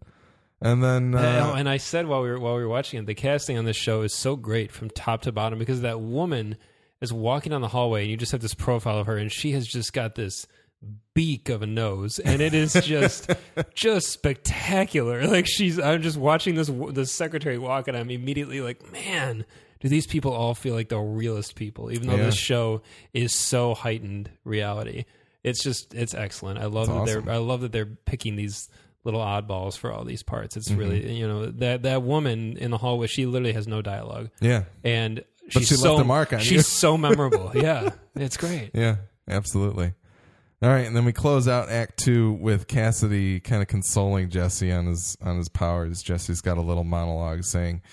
[0.61, 3.05] And then Uh, uh, and I said while we were while we were watching it,
[3.05, 6.57] the casting on this show is so great from top to bottom because that woman
[7.01, 9.51] is walking down the hallway and you just have this profile of her and she
[9.51, 10.47] has just got this
[11.13, 13.29] beak of a nose and it is just
[13.73, 15.25] just spectacular.
[15.27, 19.45] Like she's I'm just watching this this secretary walk and I'm immediately like, man,
[19.79, 22.25] do these people all feel like the realest people even though Yeah.
[22.25, 22.81] this show
[23.13, 25.05] is so heightened reality.
[25.43, 26.59] It's just it's excellent.
[26.59, 27.25] I love that awesome.
[27.25, 28.69] they're I love that they're picking these
[29.03, 30.57] little oddballs for all these parts.
[30.57, 30.79] It's Mm-hmm.
[30.79, 33.07] really you know that that woman in the hallway.
[33.07, 34.65] She literally has no dialogue, yeah.
[34.83, 36.61] and But she's she left so a mark on she's you.
[36.61, 37.51] so memorable.
[37.55, 38.71] yeah, it's great.
[38.73, 39.93] Yeah, absolutely.
[40.59, 44.71] All right, and then we close out Act Two with Cassidy kind of consoling Jesse
[44.71, 46.01] on his on his powers.
[46.01, 47.83] Jesse's got a little monologue saying,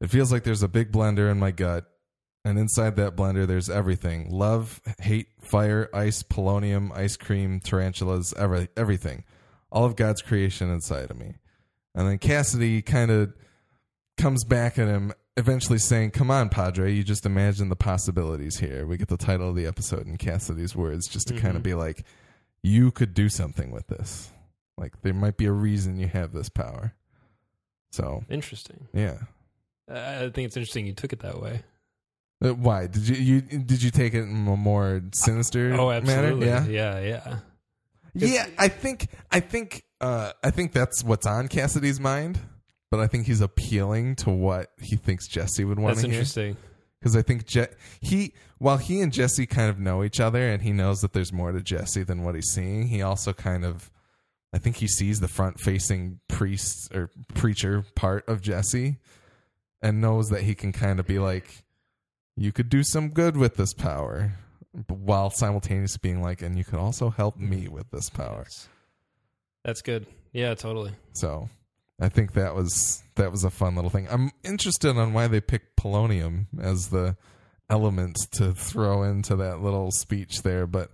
[0.00, 1.86] "It feels like there's a big blender in my gut,
[2.44, 8.66] and inside that blender there's everything: love, hate, fire, ice, polonium, ice cream, tarantulas, every,
[8.76, 9.22] everything,
[9.70, 11.36] all of God's creation inside of me."
[11.94, 13.32] And then Cassidy kind of
[14.18, 18.86] comes back at him, eventually saying, Come on, Padre, you just imagine the possibilities here.
[18.86, 21.74] We get the title of the episode in Cassidy's words just to kind of be
[21.74, 22.04] like,
[22.62, 24.30] You could do something with this.
[24.78, 26.94] Like, there might be a reason you have this power.
[27.90, 28.88] So, Interesting.
[28.94, 29.18] yeah.
[29.90, 31.62] I think it's interesting you took it that way.
[32.42, 35.96] Uh, Why did you you did you take it in a more sinister Oh, manner?
[36.28, 36.46] absolutely.
[36.46, 37.36] Yeah, yeah, yeah.
[38.14, 38.46] yeah.
[38.58, 42.38] I think I think uh, I think that's what's on Cassidy's mind,
[42.92, 46.18] but I think he's appealing to what he thinks Jesse would want That's to hear.
[46.20, 46.56] interesting.
[47.00, 47.66] because I think Je-
[48.00, 51.32] he, while he and Jesse kind of know each other, and he knows that there's
[51.32, 52.88] more to Jesse than what he's seeing.
[52.88, 53.90] He also kind of,
[54.52, 58.98] I think he sees the front-facing priest or preacher part of Jesse,
[59.80, 61.64] and knows that he can kind of be like,
[62.36, 64.34] "You could do some good with this power,"
[64.88, 68.44] while simultaneously being like, "And you could also help me with this power."
[69.64, 70.06] That's good.
[70.32, 70.92] Yeah, totally.
[71.14, 71.48] So
[72.02, 74.08] I think that was that was a fun little thing.
[74.10, 77.16] I'm interested on why they picked polonium as the
[77.70, 80.90] element to throw into that little speech there, but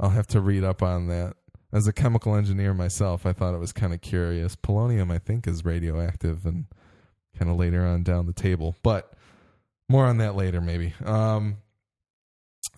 [0.00, 1.34] I'll have to read up on that.
[1.72, 4.56] As a chemical engineer myself, I thought it was kind of curious.
[4.56, 6.64] Polonium, I think, is radioactive and
[7.38, 9.12] kind of later on down the table, but
[9.88, 10.94] more on that later, maybe.
[11.04, 11.58] Um,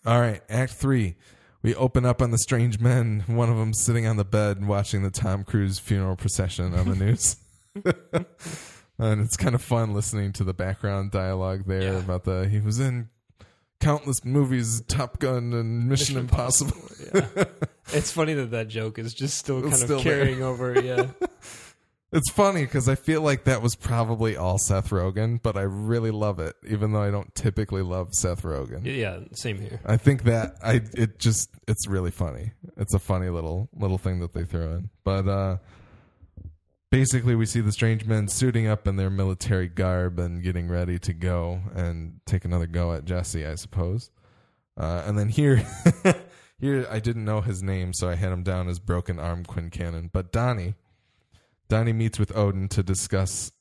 [0.04, 1.16] all right, Act Three.
[1.62, 3.24] we open up on the strange men.
[3.26, 6.96] One of them sitting on the bed watching the Tom Cruise funeral procession on the
[7.04, 7.36] news.
[8.98, 11.98] and it's kind of fun listening to the background dialogue there Yeah.
[11.98, 13.08] about the he was in
[13.80, 16.76] countless movies, Top Gun and Mission, Impossible.
[17.14, 17.26] yeah.
[17.92, 20.18] It's funny that that joke is just still It's kind still of there.
[20.24, 20.80] carrying over.
[20.80, 21.06] Yeah.
[22.12, 26.10] It's funny because I feel like that was probably all Seth Rogen, but I really
[26.10, 28.80] love it, even though I don't typically love Seth Rogen.
[28.84, 29.20] Yeah.
[29.34, 29.78] Same here.
[29.86, 32.50] I think that I it just it's really funny.
[32.76, 34.90] It's a funny little little thing that they throw in.
[35.04, 35.56] But uh
[36.90, 40.98] basically we see the strange men suiting up in their military garb and getting ready
[40.98, 44.10] to go and take another go at Jesse, I suppose.
[44.76, 45.66] Uh and then here
[46.58, 50.10] here I didn't know his name, so I had him down as broken arm Quincannon.
[50.12, 50.74] But Donnie
[51.68, 53.52] Donnie meets with Odin to discuss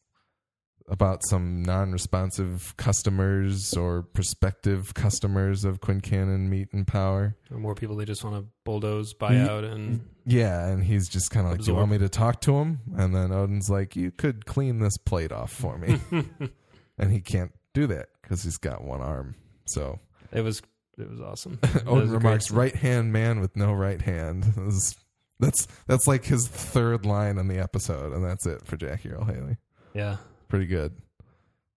[0.90, 7.36] about some non-responsive customers or prospective customers of Quincannon Meat and Power.
[7.52, 11.08] Or more people they just want to bulldoze, buy Ye- out, and Yeah, and he's
[11.08, 13.70] just kind of like, "Do "You want me to talk to him?" And then Odin's
[13.70, 16.00] like, "You could clean this plate off for me,"
[16.98, 19.36] and he can't do that because he's got one arm.
[19.66, 20.00] So
[20.32, 20.62] it was
[20.98, 21.60] it was awesome.
[21.62, 24.96] That was Odin remarks, "Right hand man with no right hand." Is-
[25.42, 29.24] that's that's like his third line in the episode, and that's it for Jackie Earle
[29.24, 29.56] Haley.
[29.94, 30.18] Yeah.
[30.50, 30.94] Pretty good.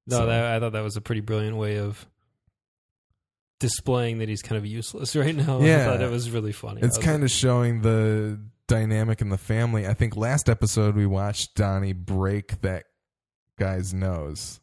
[0.06, 2.04] No, So- that, I thought that was a pretty brilliant way of
[3.60, 5.60] displaying that he's kind of useless right now.
[5.60, 6.80] Yeah, I thought it was really funny.
[6.82, 9.86] It's kind of showing the dynamic in the family.
[9.86, 12.84] I think last episode we watched Donnie break that
[13.58, 14.60] guy's nose,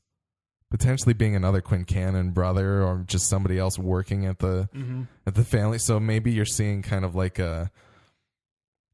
[0.71, 5.45] potentially being another Quincannon brother or just somebody else working at the hmm at the
[5.45, 5.77] family.
[5.79, 7.71] So maybe you're seeing kind of like a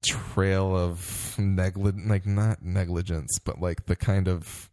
[0.06, 4.70] trail of negligent, like not negligence, but like the kind of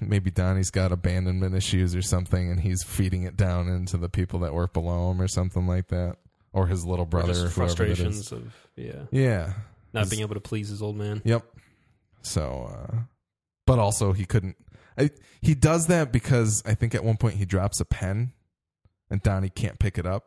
[0.00, 4.40] maybe Donnie's got abandonment issues or something, and he's feeding it down into the people
[4.40, 6.16] that work below him or something like that,
[6.52, 9.52] or his little brother, or it frustrations of yeah, Yeah.
[9.92, 11.22] not His- being able to please his old man.
[11.24, 11.44] Yep.
[12.22, 12.96] So, uh,
[13.66, 14.56] but also he couldn't.
[14.98, 15.10] I,
[15.42, 18.32] he does that because I think at one point he drops a pen,
[19.10, 20.24] and Donnie can't pick it up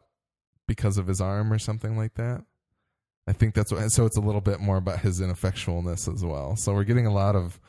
[0.68, 2.44] because of his arm or something like that.
[3.28, 3.88] I think that's what.
[3.92, 6.56] So it's a little bit more about his ineffectualness as well.
[6.56, 7.60] So we're getting a lot of.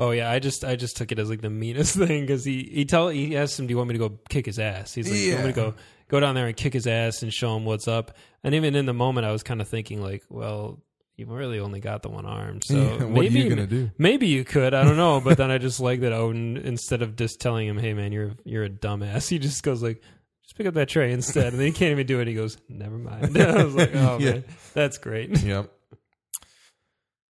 [0.00, 2.62] Oh yeah, I just I just took it as like the meanest thing because he
[2.72, 5.08] he tell he asked him, "Do you want me to go kick his ass?" He's
[5.10, 5.74] like, "You want me to go
[6.08, 8.86] go down there and kick his ass and show him what's up?" And even in
[8.86, 10.80] the moment, I was kind of thinking like, "Well,
[11.16, 13.90] you really only got the one arm, so Yeah, what are maybe you gonna do?
[13.98, 14.72] Maybe you could.
[14.72, 15.20] I don't know.
[15.20, 18.32] But then I just like that Odin instead of just telling him, "Hey man, you're
[18.44, 20.02] you're a dumbass," he just goes like.
[20.42, 22.26] Just pick up that tray instead, and then he can't even do it.
[22.26, 24.30] He goes, "Never mind." I was like, "Oh Yeah.
[24.32, 25.70] man, that's great." Yep.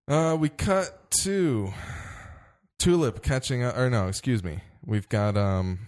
[0.09, 1.71] Uh, we cut to
[2.81, 4.61] Tulip catching up, or no, excuse me.
[4.87, 5.81] We've got um.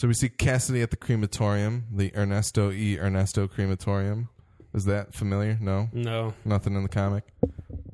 [0.00, 2.98] So we see Cassidy at the crematorium, the Ernesto E.
[2.98, 4.28] Ernesto crematorium.
[4.74, 5.56] Is that familiar?
[5.60, 7.24] No, No, nothing in the comic.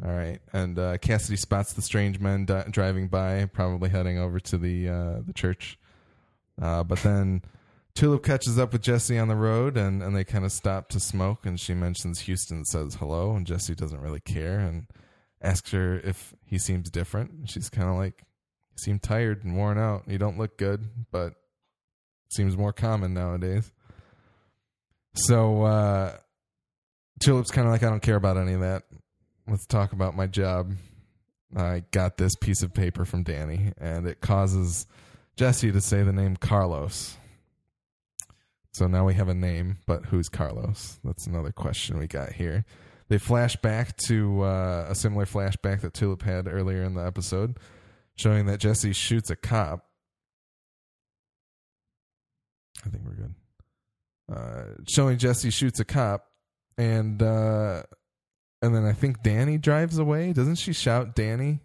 [0.03, 4.41] All right, and uh, Cassidy spots the strange men di- driving by, probably heading over
[4.41, 5.79] to the uh, the church.
[6.61, 7.43] Uh, but then
[7.95, 11.01] Tulip catches up with Jesse on the road, and, and they kind of stop to
[11.01, 11.45] smoke.
[11.45, 14.87] And she mentions Houston says hello, and Jesse doesn't really care and
[15.43, 17.51] asks her if he seems different.
[17.51, 18.15] She's kind of like,
[18.71, 20.05] "You seem tired and worn out.
[20.07, 21.35] You don't look good, but
[22.31, 23.71] seems more common nowadays."
[25.15, 26.17] So uh,
[27.21, 28.85] Tulip's kind of like, "I don't care about any of that.
[29.47, 30.73] Let's talk about my job."
[31.55, 34.87] I got this piece of paper from Danny, and it causes
[35.37, 37.19] Jesse to say the name Carlos.
[38.73, 40.99] So now we have a name, but who's Carlos?
[41.05, 42.65] That's another question we got here.
[43.09, 47.59] They flash back to uh, a similar flashback that Tulip had earlier in the episode,
[48.17, 49.85] showing that Jesse shoots a cop.
[52.87, 53.35] I think we're good.
[54.35, 56.25] Uh, showing Jesse shoots a cop,
[56.79, 57.83] and uh,
[58.63, 60.33] and then I think Danny drives away.
[60.33, 61.61] Doesn't she shout Danny?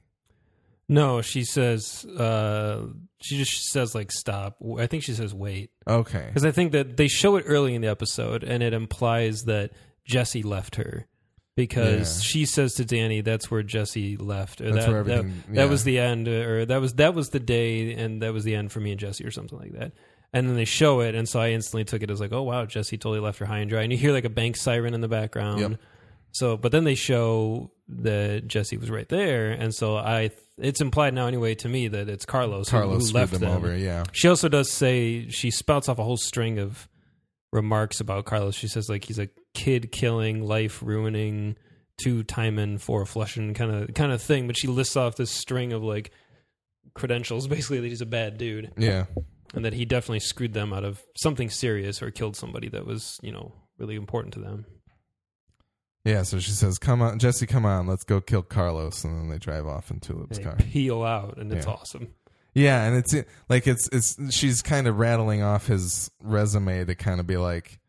[0.89, 1.21] No.
[1.21, 2.87] She says, uh,
[3.21, 4.57] she just says like stop.
[4.79, 5.71] I think she says wait.
[5.87, 6.25] Okay.
[6.27, 9.71] Because I think that they show it early in the episode, and it implies that
[10.05, 11.05] Jesse left her
[11.55, 12.23] because Yeah.
[12.23, 15.63] she says to Danny, "That's where Jesse left." Or That's that, where that- everything- that,
[15.63, 15.69] yeah.
[15.69, 18.71] was the end, or that was that was the day, and that was the end
[18.71, 19.91] for me and Jesse, or something like that.
[20.33, 22.65] And then they show it, and so I instantly took it as like, "Oh wow,
[22.65, 25.01] Jesse totally left her high and dry." And you hear like a bank siren in
[25.01, 25.59] the background.
[25.61, 25.71] Yep.
[26.31, 30.31] So, but then they show that Jesse was right there, and so I.
[30.59, 33.51] It's implied now anyway to me that it's Carlos, Carlos who screwed left them them.
[33.57, 33.77] over.
[33.77, 34.05] Yeah.
[34.11, 36.89] She also does say she spouts off a whole string of
[37.53, 38.55] remarks about Carlos.
[38.55, 41.57] She says like he's a kid killing, life ruining,
[41.99, 44.47] two timing, four flushing kind of kind of thing.
[44.47, 46.09] But she lists off this string of like
[46.95, 48.73] credentials, basically that he's a bad dude.
[48.77, 49.05] Yeah.
[49.53, 53.19] and that he definitely screwed them out of something serious or killed somebody that was
[53.21, 54.65] you know really important to them.
[56.07, 59.29] Yeah, so she says, "Come on, Jesse, come on, let's go kill Carlos," and then
[59.29, 60.55] they drive off in Tulip's They car.
[60.55, 61.73] peel out, and it's Yeah.
[61.73, 62.07] awesome.
[62.53, 63.13] Yeah, and it's
[63.49, 67.79] like it's it's she's kind of rattling off his resume to kind of be like,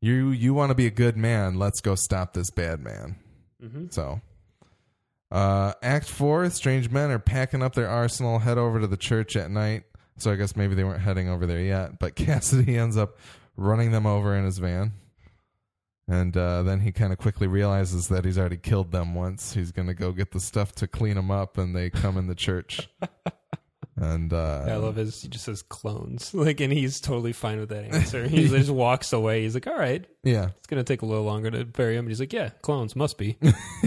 [0.00, 1.58] "You you want to be a good man?
[1.58, 3.16] Let's go stop this bad man."
[3.60, 4.20] hmm So,
[5.30, 9.36] uh, Act Four: Strange men are packing up their arsenal, head over to the church
[9.36, 9.84] at night.
[10.18, 13.18] So I guess maybe they weren't heading over there yet, but Cassidy ends up
[13.56, 14.92] running them over in his van.
[16.08, 19.54] And uh, then he kind of quickly realizes that he's already killed them once.
[19.54, 22.28] He's going to go get the stuff to clean them up, and they come in
[22.28, 22.88] the church.
[23.96, 25.22] and uh, I love his.
[25.22, 28.28] He just says clones, like, and he's totally fine with that answer.
[28.28, 29.42] He just walks away.
[29.42, 32.08] He's like, "All right, yeah, it's gonna take a little longer to bury him." And
[32.08, 33.38] he's like, "Yeah, clones must be."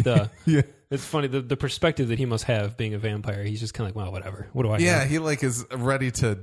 [0.02, 0.28] Duh.
[0.46, 3.44] yeah, It's funny the the perspective that he must have being a vampire.
[3.44, 4.50] He's just kind of like, "Well, whatever.
[4.54, 5.00] What do I?" yeah.
[5.00, 6.40] know?" He like is ready to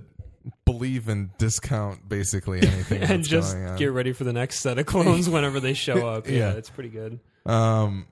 [0.65, 5.29] believe and discount basically anything and just get ready for the next set of clones
[5.31, 6.29] whenever they show up.
[6.29, 6.53] Yeah, Yeah.
[6.53, 7.19] it's pretty good.
[7.45, 8.07] Um,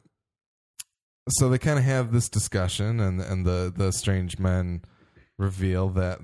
[1.29, 4.83] so they kind of have this discussion, and and the the strange men
[5.39, 6.21] reveal that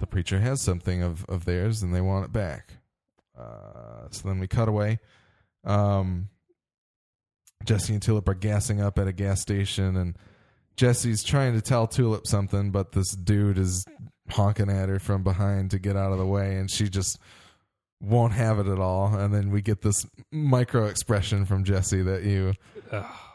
[0.00, 2.72] the preacher has something of of theirs, and they want it back.
[3.38, 4.98] Uh, so then we cut away.
[5.64, 6.28] Um,
[7.64, 10.16] Jesse and Tulip are gassing up at a gas station, and
[10.76, 13.84] Jesse's trying to tell Tulip something, but this dude is
[14.30, 17.18] honking at her from behind to get out of the way, and she just
[18.00, 19.14] won't have it at all.
[19.14, 22.54] And then we get this micro expression from Jesse that you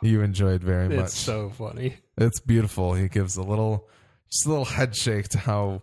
[0.01, 1.06] you enjoyed very much.
[1.06, 1.95] it's so funny.
[2.17, 2.93] it's beautiful.
[2.93, 3.89] He gives a little
[4.32, 5.82] just a little head shake to how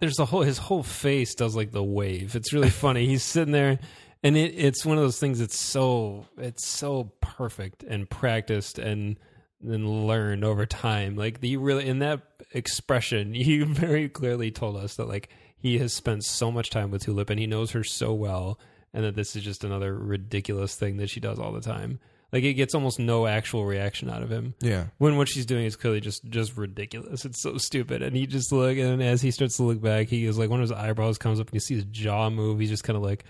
[0.00, 2.36] There's the whole his whole face does like the wave.
[2.36, 3.06] It's really funny.
[3.06, 3.78] He's sitting there,
[4.22, 5.38] and it, it's one of those things.
[5.38, 9.18] that's so it's so perfect and practiced and
[9.66, 11.16] then learned over time.
[11.16, 15.92] Like the really in that expression, he very clearly told us that like he has
[15.92, 18.58] spent so much time with Tulip and he knows her so well,
[18.92, 21.98] and that this is just another ridiculous thing that she does all the time.
[22.32, 24.86] Like it gets almost no actual reaction out of him yeah.
[24.98, 27.24] when what she's doing is clearly just just ridiculous.
[27.24, 28.02] It's so stupid.
[28.02, 30.60] And he just look and as he starts to look back, he is like one
[30.60, 32.58] of his eyebrows comes up and you see his jaw move.
[32.58, 33.24] He's just kind of like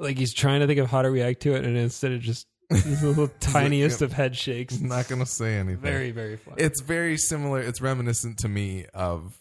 [0.00, 2.46] like he's trying to think of how to react to it, and instead of just
[2.70, 4.74] the little tiniest of head shakes.
[4.74, 5.80] He's not gonna say anything.
[5.82, 6.62] Very very funny.
[6.62, 7.60] It's very similar.
[7.60, 9.36] It's reminiscent to me of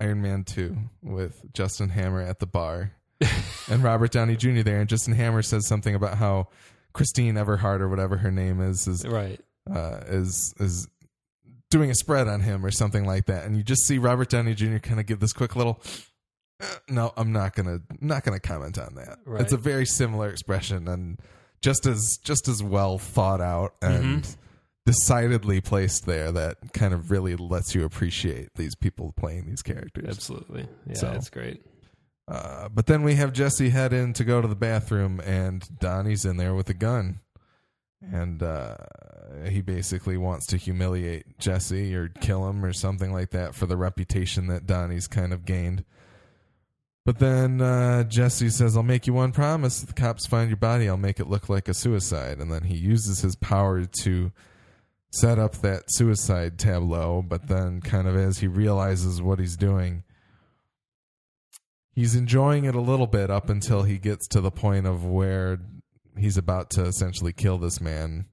[0.00, 2.92] Iron Man Two with Justin Hammer at the bar
[3.70, 4.62] and Robert Downey Jr.
[4.62, 6.48] there, and Justin Hammer says something about how
[6.92, 9.40] Christine Everhart or whatever her name is is right.
[9.70, 10.88] uh, is is
[11.70, 14.54] doing a spread on him or something like that, and you just see Robert Downey
[14.54, 14.78] Jr.
[14.78, 15.80] kind of give this quick little.
[16.62, 19.18] "Uh, No, I'm not gonna not gonna comment on that.
[19.24, 19.40] Right.
[19.42, 21.18] It's a very similar expression and
[21.62, 24.40] just as just as well thought out and Mm-hmm.
[24.86, 30.06] decidedly placed there that kind of really lets you appreciate these people playing these characters.
[30.08, 30.66] Absolutely.
[30.86, 31.64] Yeah, So- it's great.
[32.26, 36.24] Uh, but then we have Jesse head in to go to the bathroom, and Donnie's
[36.24, 37.20] in there with a gun,
[38.00, 38.76] and uh,
[39.48, 43.76] he basically wants to humiliate Jesse or kill him or something like that for the
[43.76, 45.84] reputation that Donnie's kind of gained.
[47.04, 50.56] But then uh, Jesse says, "I'll make you one promise: if the cops find your
[50.56, 54.32] body, I'll make it look like a suicide." And then he uses his power to
[55.10, 57.22] set up that suicide tableau.
[57.22, 60.04] But then, kind of as he realizes what he's doing
[61.94, 65.58] he's enjoying it a little bit up until he gets to the point of where
[66.16, 68.26] he's about to essentially kill this man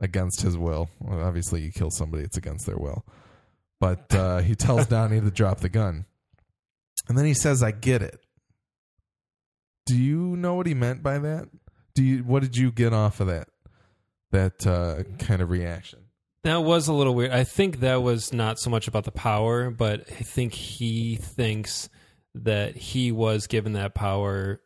[0.00, 0.88] against his will.
[1.00, 3.04] Well, obviously, you kill somebody, it's against their will.
[3.80, 6.06] But uh, he tells Donnie to drop the gun.
[7.08, 8.20] And then he says, I get it.
[9.86, 11.48] Do you know what he meant by that?
[11.94, 13.48] Do you what did you get off of that
[14.30, 16.00] that uh, kind of reaction?
[16.44, 17.32] That was a little weird.
[17.32, 21.88] I think that was not so much about the power, but I think he thinks
[22.34, 24.60] that he was given that power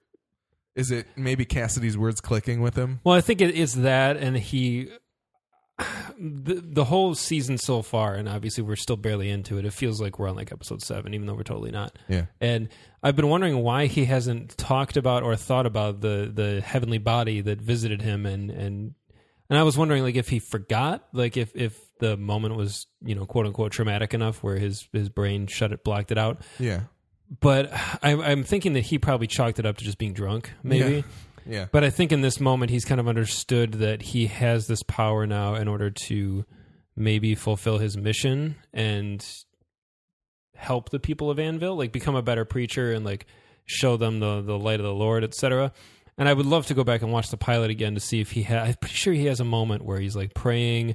[0.74, 3.00] Is it maybe Cassidy's words clicking with him?
[3.04, 4.90] Well, I think it is that, and he,
[6.18, 9.64] the the whole season so far, and obviously we're still barely into it.
[9.64, 11.98] It feels like we're on like episode seven, even though we're totally not.
[12.08, 12.26] Yeah.
[12.40, 12.68] And
[13.02, 17.40] I've been wondering why he hasn't talked about or thought about the the heavenly body
[17.40, 18.94] that visited him, and and
[19.50, 23.14] and I was wondering like if he forgot, like if if the moment was you
[23.14, 26.42] know quote unquote traumatic enough where his his brain shut it blocked it out.
[26.58, 26.82] Yeah.
[27.40, 27.72] But
[28.02, 30.96] I'm, I'm thinking that he probably chalked it up to just being drunk, maybe.
[30.96, 31.02] Yeah.
[31.46, 31.66] Yeah.
[31.70, 35.26] But I think in this moment, he's kind of understood that he has this power
[35.26, 36.44] now in order to
[36.96, 39.26] maybe fulfill his mission and
[40.56, 43.26] help the people of Annville, like become a better preacher and like
[43.64, 45.72] show them the the light of the Lord, etc.
[46.18, 48.32] And I would love to go back and watch the pilot again to see if
[48.32, 48.58] he had.
[48.58, 50.94] I'm pretty sure he has a moment where he's like praying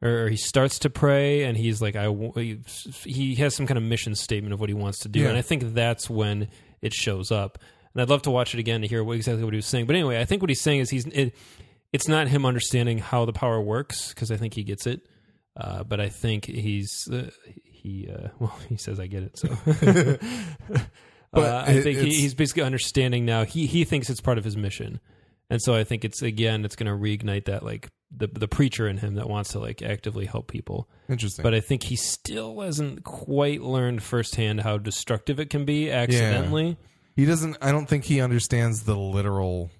[0.00, 2.58] or he starts to pray, and he's like, "I." he,
[3.04, 5.28] he has some kind of mission statement of what he wants to do, Yeah.
[5.30, 6.48] and I think that's when
[6.82, 7.58] it shows up.
[7.94, 9.86] And I'd love to watch it again to hear what exactly what he was saying.
[9.86, 11.34] But anyway, I think what he's saying is he's it,
[11.92, 15.00] it's not him understanding how the power works because I think he gets it,
[15.56, 17.30] uh, but I think he's uh,
[17.64, 19.48] he uh, well he says I get it so.
[21.30, 23.44] Uh, I it- think he, he's basically understanding now.
[23.44, 24.98] He he thinks it's part of his mission,
[25.50, 28.88] and so I think it's again it's going to reignite that like the the preacher
[28.88, 30.88] in him that wants to like actively help people.
[31.06, 31.42] Interesting.
[31.42, 36.78] But I think he still hasn't quite learned firsthand how destructive it can be accidentally.
[37.18, 37.56] He doesn't.
[37.60, 39.70] I don't think he understands the literal.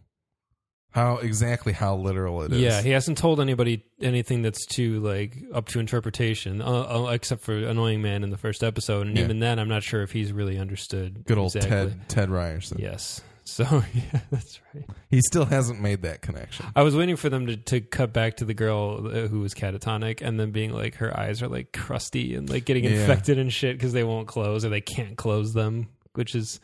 [0.90, 2.60] How exactly how literal it is.
[2.60, 7.42] Yeah, he hasn't told anybody anything that's too like up to interpretation, uh, uh, except
[7.42, 9.22] for Annoying Man in the first episode, and Yeah.
[9.24, 11.24] even then, I'm not sure if he's really understood.
[11.26, 11.90] Good old exactly.
[11.92, 12.78] Ted Ted Ryerson.
[12.80, 13.20] Yes.
[13.44, 13.64] So
[13.94, 14.84] yeah, that's right.
[15.08, 16.66] He still hasn't made that connection.
[16.76, 19.54] I was waiting for them to, to cut back to the girl uh, who was
[19.54, 22.90] catatonic, and then being like her eyes are like crusty and like getting Yeah.
[22.90, 26.60] infected and shit because they won't close or they can't close them, which is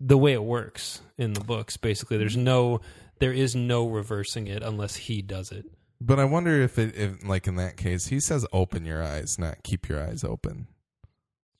[0.00, 1.76] the way it works in the books.
[1.76, 2.80] Basically, there's no
[3.18, 5.64] there is no reversing it unless he does it.
[6.00, 9.38] But I wonder if it, if like in that case, he says open your eyes,
[9.38, 10.66] not keep your eyes open.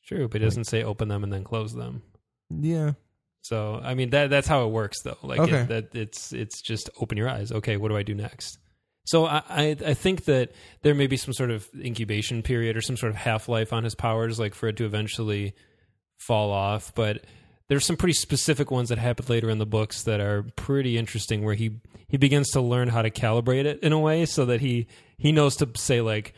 [0.05, 2.03] True, but he doesn't say open them and then close them.
[2.51, 2.93] Yeah.
[3.43, 5.16] So I mean that that's how it works though.
[5.22, 5.59] Like Okay.
[5.61, 7.51] it, that it's it's just open your eyes.
[7.53, 8.59] Okay, what do I do next?
[9.07, 10.51] So I, I I think that
[10.82, 13.84] there may be some sort of incubation period or some sort of half life on
[13.84, 15.55] his powers, like for it to eventually
[16.18, 16.93] fall off.
[16.95, 17.24] But
[17.69, 21.45] there's some pretty specific ones that happen later in the books that are pretty interesting,
[21.45, 24.61] where he he begins to learn how to calibrate it in a way so that
[24.61, 24.87] he
[25.19, 26.35] he knows to say like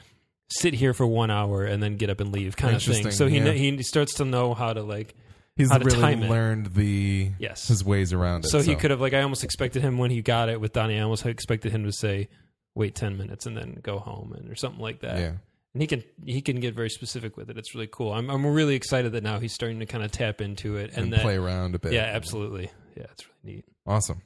[0.51, 3.11] sit here for one hour and then get up and leave kind of thing.
[3.11, 3.53] So he yeah.
[3.53, 5.15] he starts to know how to like
[5.59, 6.31] He's How to really time it.
[6.31, 7.67] learned the Yes.
[7.67, 8.49] his ways around it.
[8.49, 10.97] So he could have like I almost expected him when he got it with Donnie.
[10.97, 12.29] I almost expected him to say,
[12.77, 15.19] "Wait ten minutes and then go home," and or something like that.
[15.19, 15.33] Yeah.
[15.75, 17.59] And he can he can get very specific with it.
[17.59, 18.13] It's really cool.
[18.13, 21.05] I'm I'm really excited that now he's starting to kind of tap into it and,
[21.05, 21.93] and that play around a bit.
[21.93, 22.71] yeah, absolutely.
[22.97, 23.65] Yeah, it's really neat.
[23.87, 24.23] Awesome.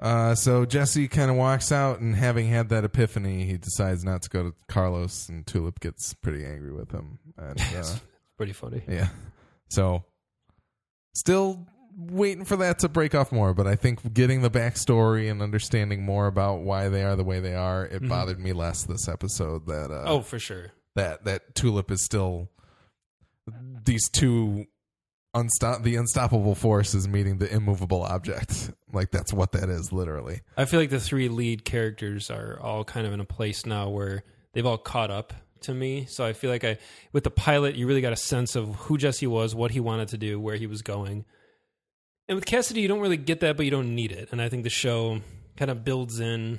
[0.00, 4.22] Uh, so Jesse kind of walks out, and having had that epiphany, he decides not
[4.22, 7.18] to go to Carlos, and Tulip gets pretty angry with him.
[7.36, 8.00] And uh, it's
[8.36, 8.82] Pretty funny.
[8.86, 9.08] yeah,
[9.70, 10.04] so
[11.14, 13.54] still waiting for that to break off more.
[13.54, 17.40] But I think getting the backstory and understanding more about why they are the way
[17.40, 18.08] they are, it Mhm.
[18.08, 19.66] bothered me less this episode.
[19.66, 20.72] That uh, Oh, for sure.
[20.94, 22.50] that that Tulip is still
[23.84, 24.66] these two
[25.34, 28.70] unstop the unstoppable force is meeting the immovable object.
[28.92, 30.40] Like that's what that is, literally.
[30.56, 33.90] I feel like the three lead characters are all kind of in a place now
[33.90, 34.24] where
[34.54, 36.06] they've all caught up to me.
[36.08, 36.78] So I feel like I,
[37.12, 40.08] with the pilot, you really got a sense of who Jesse was, what he wanted
[40.08, 41.26] to do, where he was going.
[42.28, 44.28] And with Cassidy, you don't really get that, but you don't need it.
[44.32, 45.20] And I think the show
[45.56, 46.58] kind of builds in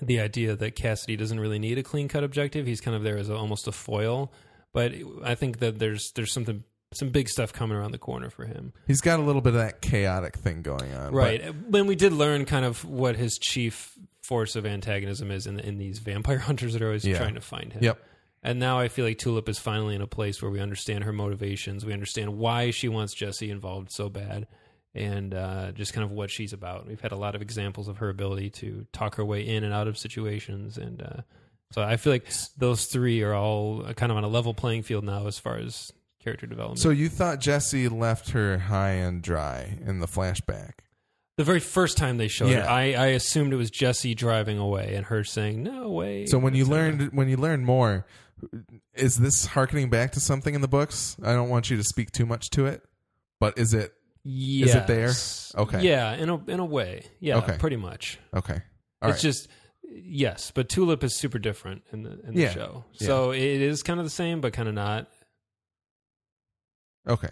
[0.00, 2.66] the idea that Cassidy doesn't really need a clean cut objective.
[2.66, 4.32] He's kind of there as a, almost a foil.
[4.72, 4.92] But
[5.24, 6.62] I think that there's there's something
[6.94, 8.72] some big stuff coming around the corner for him.
[8.86, 11.42] He's got a little bit of that chaotic thing going on, Right.
[11.68, 13.92] When we did learn kind of what his chief
[14.22, 17.18] force of antagonism is in, in these vampire hunters that are always Yeah.
[17.18, 17.82] trying to find him.
[17.82, 17.98] Yep.
[18.46, 21.12] And now I feel like Tulip is finally in a place where we understand her
[21.12, 21.84] motivations.
[21.84, 24.46] We understand why she wants Jesse involved so bad
[24.94, 26.86] and uh, just kind of what she's about.
[26.86, 29.74] We've had a lot of examples of her ability to talk her way in and
[29.74, 30.78] out of situations.
[30.78, 31.22] And uh,
[31.72, 35.04] so I feel like those three are all kind of on a level playing field
[35.04, 35.90] now as far as
[36.22, 36.78] character development.
[36.78, 40.72] So you thought Jesse left her high and dry in the flashback?
[41.36, 42.72] The very first time they showed it, Yeah.
[42.72, 46.54] I, I assumed it was Jesse driving away and her saying, "No way." So when
[46.54, 48.06] you learned when you learned more,
[48.94, 51.16] is this harkening back to something in the books?
[51.22, 52.82] I don't want you to speak too much to it,
[53.40, 53.92] but is it
[54.24, 54.70] yes.
[54.70, 55.62] is it there?
[55.62, 55.82] Okay.
[55.82, 57.56] yeah, in a in a way, yeah, Okay.
[57.58, 58.18] pretty much.
[58.34, 58.60] okay?
[59.02, 59.28] All it's right.
[59.30, 59.48] just
[59.88, 62.52] yes, but Tulip is super different in the in the Yeah.
[62.52, 63.06] show, Yeah.
[63.06, 65.08] so it is kind of the same, but kind of not.
[67.08, 67.30] okay.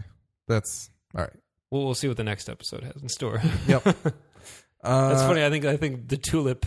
[0.48, 1.32] That's all right.
[1.70, 3.42] We'll, we'll see what the next episode has in store.
[3.66, 3.96] Yep.
[4.82, 5.42] Uh, That's funny.
[5.42, 6.66] I think I think the Tulip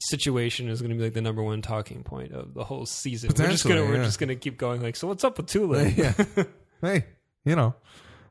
[0.00, 3.30] situation is going to be like the number one talking point of the whole season.
[3.36, 4.04] We're just gonna we're yeah.
[4.04, 4.82] just gonna keep going.
[4.82, 5.96] Like, so what's up with Tulip?
[5.96, 6.12] yeah.
[6.82, 7.06] Hey,
[7.44, 7.74] you know.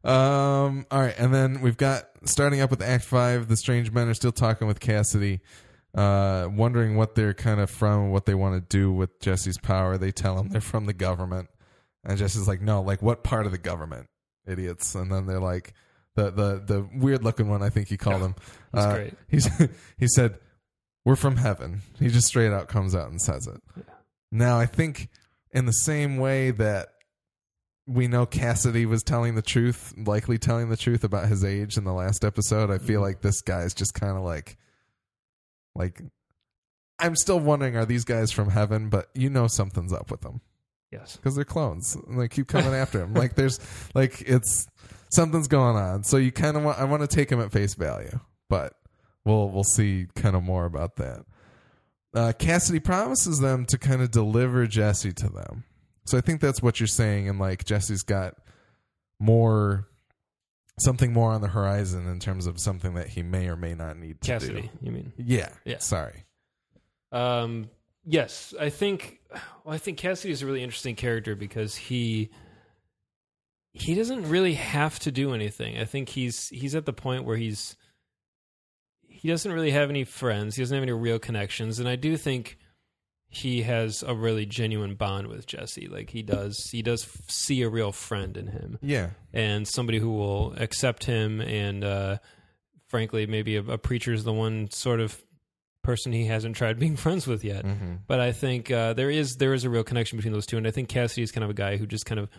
[0.03, 0.85] Um.
[0.91, 3.47] All right, and then we've got starting up with Act Five.
[3.47, 5.39] The strange men are still talking with Cassidy,
[5.95, 9.97] uh, wondering what they're kind of from, what they want to do with Jesse's power.
[9.97, 11.49] They tell him they're from the government,
[12.03, 14.05] and Jesse's like, "No, like what part of the government,
[14.45, 15.73] idiots?" And then they're like,
[16.13, 17.63] the the the weird looking one.
[17.63, 18.35] I think he called him.
[18.75, 19.13] He's Uh, great.
[19.27, 19.49] He's
[19.97, 20.37] he said,
[21.05, 23.61] "We're from heaven." He just straight out comes out and says it.
[24.31, 25.07] Now I think
[25.51, 26.89] in the same way that
[27.87, 31.83] we know Cassidy was telling the truth, likely telling the truth about his age in
[31.83, 32.69] the last episode.
[32.71, 32.87] I Mm-hmm.
[32.87, 34.57] feel like this guy's just kind of like,
[35.75, 36.01] like
[36.99, 38.89] I'm still wondering are these guys from heaven?
[38.89, 40.41] But you know something's up with them
[40.91, 41.15] Yes.
[41.17, 41.95] because they're clones.
[42.07, 43.13] And they keep coming after him.
[43.13, 43.59] Like there's
[43.93, 44.65] like it's
[45.13, 46.03] something's going on.
[46.03, 48.73] So you kind of want I want to take him at face value, but
[49.25, 51.25] we'll we'll see kind of more about that.
[52.13, 55.65] Uh, Cassidy promises them to kind of deliver Jesse to them.
[56.05, 58.35] So I think that's what you're saying, and like Jesse's got
[59.19, 59.87] more
[60.79, 63.97] something more on the horizon in terms of something that he may or may not
[63.97, 64.69] need to Cassidy, do.
[64.81, 65.13] you mean?
[65.17, 65.49] Yeah.
[65.63, 65.77] Yeah.
[65.79, 66.25] Sorry.
[67.11, 67.69] Um,
[68.05, 69.19] yes, I think.
[69.63, 72.29] Well, I think Cassidy is a really interesting character because he
[73.73, 75.77] he doesn't really have to do anything.
[75.77, 77.75] I think he's he's at the point where he's
[79.25, 80.55] he doesn't really have any friends.
[80.55, 82.57] He doesn't have any real connections, and I do think
[83.27, 85.87] he has a really genuine bond with Jesse.
[85.87, 89.09] Like he does, he does f- see a real friend in him Yeah.
[89.33, 92.17] and somebody who will accept him and uh,
[92.87, 95.21] frankly maybe a, a preacher is the one sort of
[95.81, 97.95] person he hasn't tried being friends with yet Mm-hmm.
[98.07, 100.65] but i think uh, there is there is a real connection between those two and
[100.67, 102.29] i think cassidy is kind of a guy who just kind of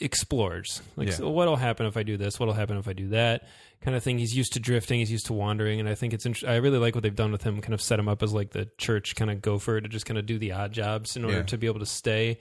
[0.00, 1.14] explores like Yeah.
[1.14, 3.46] so what'll happen if i do this what'll happen if i do that
[3.80, 6.26] kind of thing he's used to drifting he's used to wandering and i think it's
[6.26, 8.32] int- i really like what they've done with him kind of set him up as
[8.32, 11.24] like the church kind of gopher to just kind of do the odd jobs in
[11.24, 11.42] order Yeah.
[11.44, 12.38] to be able to stay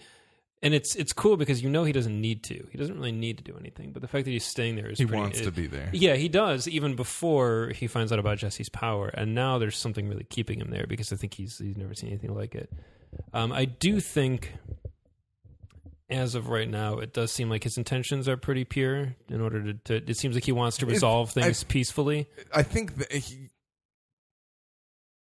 [0.62, 2.66] and it's it's cool because you know he doesn't need to.
[2.72, 3.92] He doesn't really need to do anything.
[3.92, 5.90] But the fact that he's staying there is He pretty, wants it- to be there.
[5.92, 10.08] Yeah, he does even before he finds out about Jesse's power, and now there's something
[10.08, 12.72] really keeping him there because I think he's he's never seen anything like it.
[13.34, 14.54] Um, I do think,
[16.14, 19.16] as of right now, it does seem like his intentions are pretty pure.
[19.30, 22.28] In order to, to it seems like he wants to resolve things peacefully.
[22.54, 23.50] I think that he.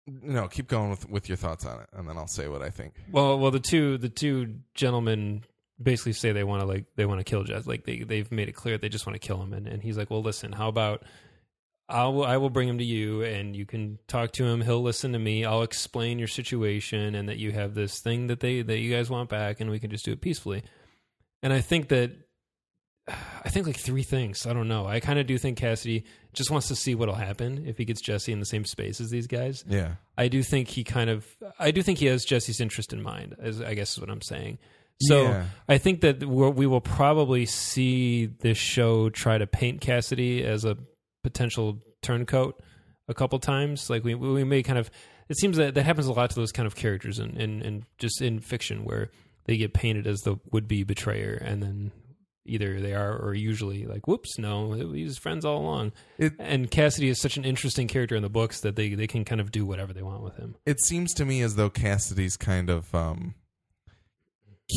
[0.06, 2.70] No, keep going with with your thoughts on it, and then I'll say what I
[2.70, 2.94] think.
[3.10, 5.44] Well, well, the two the two gentlemen
[5.82, 7.66] basically say they want to like they want to kill Jess.
[7.66, 9.96] Like they they've made it clear they just want to kill him, and, and he's
[9.96, 11.04] like, well, listen, how about
[11.90, 14.60] I will I will bring him to you, and you can talk to him.
[14.60, 15.44] He'll listen to me.
[15.44, 19.10] I'll explain your situation, and that you have this thing that they that you guys
[19.10, 20.62] want back, and we can just do it peacefully.
[21.42, 22.12] And I think that
[23.44, 24.46] I think like three things.
[24.46, 24.86] I don't know.
[24.86, 28.00] I kind of do think Cassidy just wants to see what'll happen if he gets
[28.00, 29.64] Jesse in the same space as these guys.
[29.66, 31.26] Yeah, I do think he kind of
[31.58, 34.22] I do think he has Jesse's interest in mind, as I guess is what I'm
[34.22, 34.58] saying.
[35.02, 35.44] So Yeah.
[35.66, 40.76] I think that we're, will probably see this show try to paint Cassidy as a
[41.24, 42.60] potential turncoat
[43.08, 43.88] a couple times.
[43.88, 44.90] Like we we may kind of
[45.28, 47.86] it seems that that happens a lot to those kind of characters in in, in
[47.98, 49.10] just in fiction where
[49.50, 51.90] they get painted as the would be betrayer and then
[52.46, 56.70] either they are or usually like whoops no he was friends all along It- and
[56.70, 59.50] cassidy is such an interesting character in the books that they, they can kind of
[59.52, 62.94] do whatever they want with him it seems to me as though Cassidy's kind of
[62.94, 63.34] um,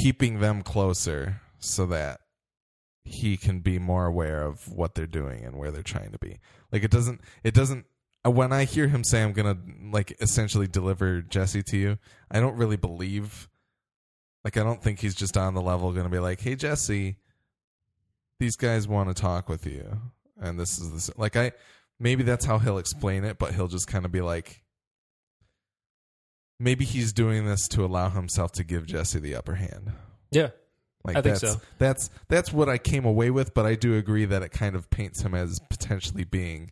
[0.03, 2.19] keeping them closer so that
[3.03, 6.39] he can be more aware of what they're doing and where they're trying to be.
[6.71, 7.86] Like it doesn't it doesn't
[8.26, 9.61] when I hear him say I'm going to
[9.91, 11.97] like essentially deliver Jesse to you,
[12.32, 13.49] I don't really believe
[14.43, 17.17] like I don't think he's just on the level going to be like, "Hey Jesse,
[18.39, 19.99] these guys want to talk with you."
[20.39, 21.53] And this is this like I
[21.99, 24.63] maybe that's how he'll explain it, but he'll just kind of be like
[26.59, 29.91] maybe he's doing this to allow himself to give Jesse the upper hand.
[30.31, 30.49] yeah
[31.03, 31.61] Like I think that's, so.
[31.77, 34.89] That's that's what I came away with, but I do agree that it kind of
[34.89, 36.71] paints him as potentially being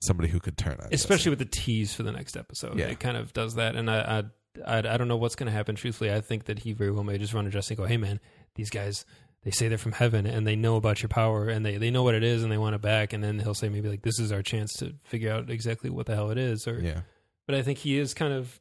[0.00, 2.78] somebody who could turn on, especially with the tease for the next episode.
[2.78, 2.86] Yeah.
[2.86, 4.24] It kind of does that, and I I,
[4.66, 5.74] I, I don't know what's going to happen.
[5.74, 7.96] Truthfully, I think that he very well may just run to Jesse and go, "Hey,
[7.96, 8.20] man,
[8.54, 9.04] these guys."
[9.44, 12.04] They say they're from heaven and they know about your power and they, they know
[12.04, 13.12] what it is and they want it back.
[13.12, 16.06] And then he'll say maybe like this is our chance to figure out exactly what
[16.06, 16.68] the hell it is.
[16.68, 17.00] Or yeah,
[17.48, 18.60] but I think he is kind of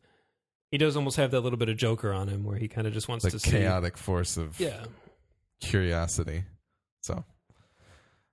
[0.71, 2.93] he does almost have that little bit of Joker on him where he kind of
[2.93, 3.51] just wants the to see.
[3.51, 4.85] chaotic force of Yeah,
[5.59, 6.45] curiosity.
[7.01, 7.23] So,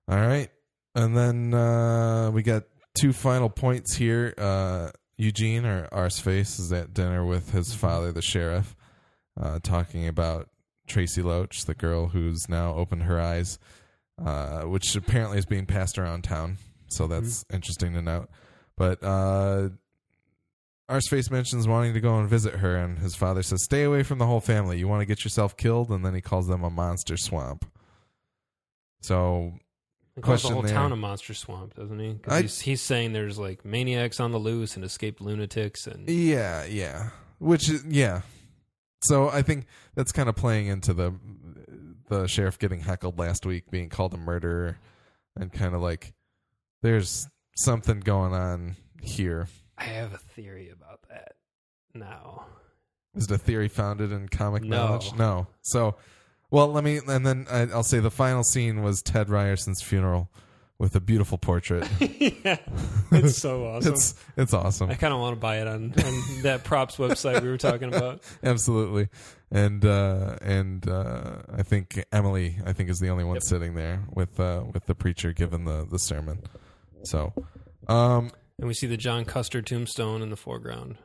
[0.07, 0.49] all right,
[0.95, 2.63] and then uh, we got
[2.99, 4.33] two final points here.
[4.37, 4.89] Uh,
[5.19, 8.73] Eugene or Arseface is at dinner with his father, the sheriff,
[9.39, 10.49] uh, talking about
[10.87, 13.59] Tracy Loach, the girl who's now opened her eyes,
[14.17, 16.57] uh, which apparently is being passed around town.
[16.87, 18.29] So that's interesting to note.
[18.77, 19.69] But uh,
[20.89, 24.19] Arseface mentions wanting to go and visit her, and his father says, "Stay away from
[24.19, 24.79] the whole family.
[24.79, 27.69] You want to get yourself killed." And then he calls them a monster swamp.
[29.01, 29.59] So
[30.19, 30.73] he calls the whole there.
[30.73, 32.17] town a monster swamp, doesn't he?
[32.27, 36.65] I- he's, he's saying there's like maniacs on the loose and escaped lunatics and Yeah,
[36.65, 37.09] yeah.
[37.39, 38.21] Which is yeah.
[39.03, 39.65] So I think
[39.95, 41.13] that's kind of playing into the
[42.09, 44.77] the sheriff getting heckled last week, being called a murderer,
[45.37, 46.13] and kind of like
[46.81, 49.47] there's something going on here.
[49.77, 51.35] I have a theory about that
[51.93, 52.45] now.
[53.15, 54.87] Is the theory founded in comic No.
[54.87, 55.13] knowledge?
[55.15, 55.47] No.
[55.61, 55.95] So,
[56.51, 60.29] well, let me, and then I, I'll say the final scene was Ted Ryerson's funeral,
[60.79, 61.87] with a beautiful portrait.
[61.99, 62.57] yeah,
[63.11, 63.93] it's so awesome.
[63.93, 64.89] it's it's awesome.
[64.89, 67.93] I kind of want to buy it on, on that props website we were talking
[67.93, 68.21] about.
[68.43, 69.09] Absolutely.
[69.51, 73.43] And uh and uh I think Emily I think is the only one Yep.
[73.43, 76.43] sitting there with uh with the preacher giving the the sermon.
[77.03, 77.33] So
[77.89, 80.95] um And we see the John Custer tombstone in the foreground.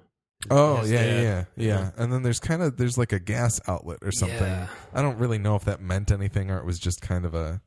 [0.50, 1.90] Oh yeah, yeah yeah yeah Yeah.
[1.96, 4.38] and then there's kind of there's like a gas outlet or something.
[4.38, 4.68] Yeah.
[4.92, 7.60] I don't really know if that meant anything or it was just kind of a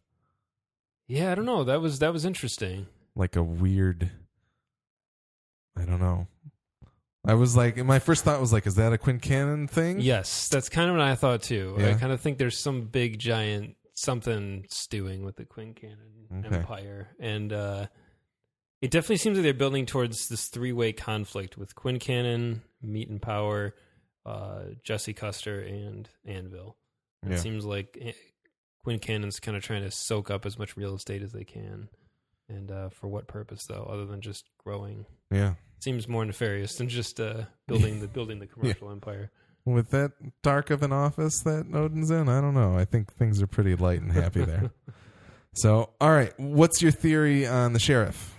[1.08, 1.64] Yeah, I don't know.
[1.64, 2.88] That was that was interesting.
[3.16, 4.12] like a weird
[5.78, 6.28] I don't know.
[7.26, 10.00] I was like my first thought was like is that a Quincannon thing?
[10.00, 11.76] Yes, that's kind of what I thought too.
[11.80, 16.56] I kind of think there's some big giant something stewing with the Quincannon Okay.
[16.58, 17.88] Empire, and uh,
[18.82, 23.74] it definitely seems like they're building towards this three-way conflict with Quincannon, Meat and Power,
[24.26, 26.76] uh, Jesse Custer, and Annville.
[27.26, 27.36] It Yeah.
[27.38, 27.98] seems like
[28.84, 31.90] Quincannon's kind of trying to soak up as much real estate as they can,
[32.48, 35.06] and uh, for what purpose though, other than just growing?
[35.32, 35.56] Yeah.
[35.80, 39.32] Seems more nefarious than just uh, building the building the commercial empire.
[39.66, 42.78] With that dark of an office that Odin's in, I don't know.
[42.78, 44.72] I think things are pretty light and happy there.
[45.56, 48.34] so, all right, what's your theory on the sheriff?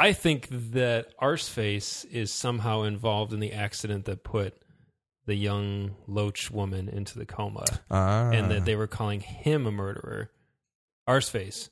[0.00, 4.54] I think that Arseface is somehow involved in the accident that put
[5.26, 9.72] the young Loach woman into the coma, Ah, and that they were calling him a
[9.72, 10.30] murderer,
[11.08, 11.68] Arseface.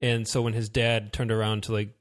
[0.00, 1.94] And so when his dad turned around to like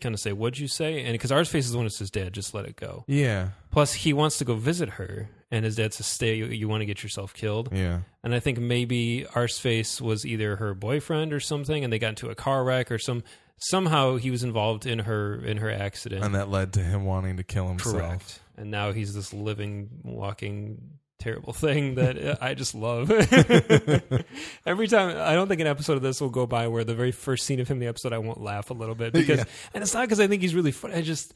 [0.00, 2.32] kind of say, "What'd you say?" and because Arseface is the one who says, "Dad,
[2.34, 5.92] just let it go." yeah, Plus, he wants to go visit her, and his dad
[5.94, 6.36] says, "Stay.
[6.36, 10.56] You, you want to get yourself killed." yeah, And I think maybe Arseface was either
[10.56, 13.22] her boyfriend or something, and they got into a car wreck or some.
[13.58, 16.24] Somehow he was involved in her in her accident.
[16.24, 17.94] and that led to him wanting to kill himself.
[17.96, 18.40] Correct.
[18.56, 23.10] And now he's this living, walking, terrible thing that I just love.
[24.66, 27.12] Every time, I don't think an episode of this will go by where the very
[27.12, 29.44] first scene of him in the episode, I won't laugh a little bit because, Yeah.
[29.74, 30.94] and it's not because I think he's really funny.
[30.94, 31.34] I just,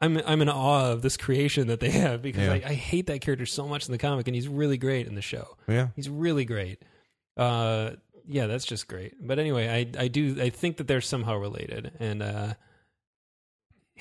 [0.00, 2.52] I'm, I'm in awe of this creation that they have because Yeah.
[2.66, 5.14] I, I hate that character so much in the comic, and he's really great in
[5.14, 5.56] the show.
[5.68, 6.80] Yeah, He's really great.
[7.36, 7.92] Uh,
[8.30, 9.14] yeah, that's just great.
[9.20, 12.54] But anyway, I I do I think that they're somehow related, and uh,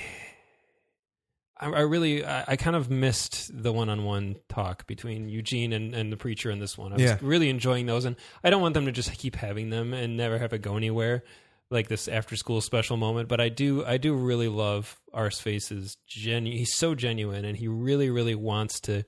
[1.59, 6.11] I, I really I, I kind of missed the one-on-one talk between Eugene and, and
[6.11, 6.91] the preacher in this one.
[6.93, 7.17] I was Yeah.
[7.21, 10.37] really enjoying those, and I don't want them to just keep having them and never
[10.37, 11.23] have it go anywhere
[11.71, 13.29] like this after-school special moment.
[13.29, 16.51] But I do I do really love Arseface's genu.
[16.57, 19.03] He's so genuine, and he really really wants to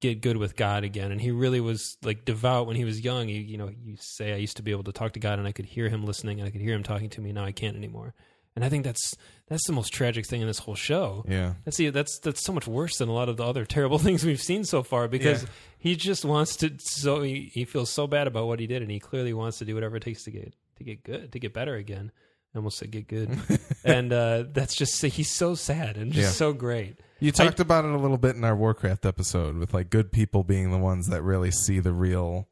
[0.00, 1.10] get good with God again.
[1.12, 3.28] And he really was like devout when he was young.
[3.28, 5.48] He, you know, you say I used to be able to talk to God and
[5.48, 7.32] I could hear him listening and I could hear him talking to me.
[7.32, 8.14] Now I can't anymore.
[8.54, 9.14] And I think that's
[9.48, 11.24] that's the most tragic thing in this whole show.
[11.28, 14.24] yeah, That's that's that's so much worse than a lot of the other terrible things
[14.24, 15.48] we've seen so far because Yeah.
[15.78, 18.90] he just wants to so he, he feels so bad about what he did and
[18.90, 21.52] he clearly wants to do whatever it takes to get to get good to get
[21.52, 22.12] better again.
[22.54, 23.38] I almost said get good,
[23.84, 26.30] and uh, that's just he's so sad and just Yeah.
[26.32, 26.98] so great.
[27.18, 30.44] You talked about it a little bit in our Warcraft episode with like good people
[30.44, 32.48] being the ones that really see the real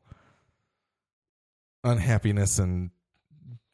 [1.82, 2.90] unhappiness and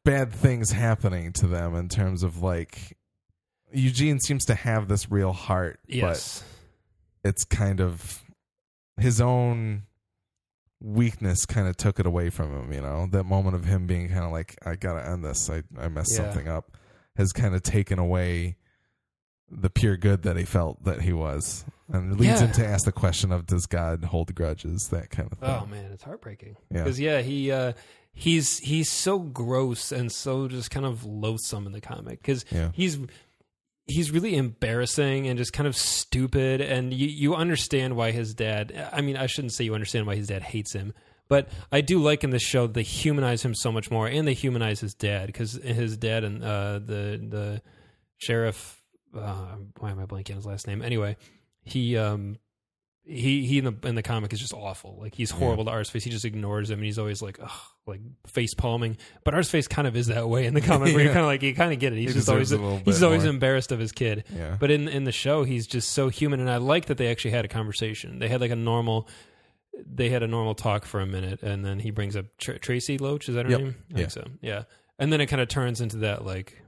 [0.05, 2.97] bad things happening to them in terms of like
[3.72, 6.43] Eugene seems to have this real heart, Yes,
[7.22, 8.22] but it's kind of
[8.97, 9.84] his own
[10.82, 13.07] weakness kind of took it away from him, you know.
[13.11, 15.49] That moment of him being kind of like I got to end this.
[15.49, 16.24] I I messed Yeah.
[16.24, 16.76] something up
[17.16, 18.57] has kind of taken away
[19.51, 22.46] the pure good that he felt that he was, and it leads Yeah.
[22.46, 24.88] him to ask the question of Does God hold grudges?
[24.90, 25.48] That kind of thing.
[25.51, 26.57] Oh man, it's heartbreaking.
[26.70, 26.84] Yeah.
[26.84, 27.72] Because yeah, he uh,
[28.12, 32.70] he's he's so gross and so just kind of loathsome in the comic because Yeah.
[32.74, 32.98] he's
[33.86, 38.88] he's really embarrassing and just kind of stupid and you you understand why his dad.
[38.92, 40.92] I mean, I shouldn't say you understand why his dad hates him.
[41.28, 44.34] But I do like in this show they humanize him so much more, and they
[44.34, 47.62] humanize his dad because his dad and uh, the the
[48.18, 48.80] sheriff.
[49.15, 50.83] Uh, why am I blanking on his last name?
[50.83, 51.17] Anyway,
[51.65, 52.39] he um
[53.05, 54.99] he he in the in the comic is just awful.
[55.01, 56.03] Like he's horrible to Arseface.
[56.03, 57.51] He just ignores him, and he's always like, ugh,
[57.87, 58.99] like face palming.
[59.25, 61.15] But Arseface kind of is that way in the comic, where you Yeah.
[61.15, 61.97] kind of like you kind of get it.
[61.99, 63.31] He's He just always he's always more.
[63.31, 64.25] embarrassed of his kid.
[64.35, 64.57] Yeah.
[64.61, 67.33] But in in the show, he's just so human, and I like that they actually
[67.33, 68.19] had a conversation.
[68.21, 69.09] They had like a normal.
[69.87, 72.99] They had a normal talk for a minute, and then he brings up Tr- Tracy
[72.99, 73.29] Loach.
[73.29, 73.61] Is that her Yep.
[73.61, 73.75] name?
[73.79, 73.97] I Yeah.
[73.97, 74.25] think so.
[74.43, 74.63] Yeah,
[74.99, 76.61] and then it kind of turns into that like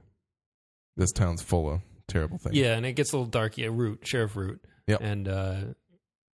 [0.97, 2.53] This town's full of terrible thing.
[2.53, 3.57] yeah, and it gets a little dark.
[3.57, 4.63] Yeah, Root, Sheriff Root.
[4.87, 5.55] Yeah, And uh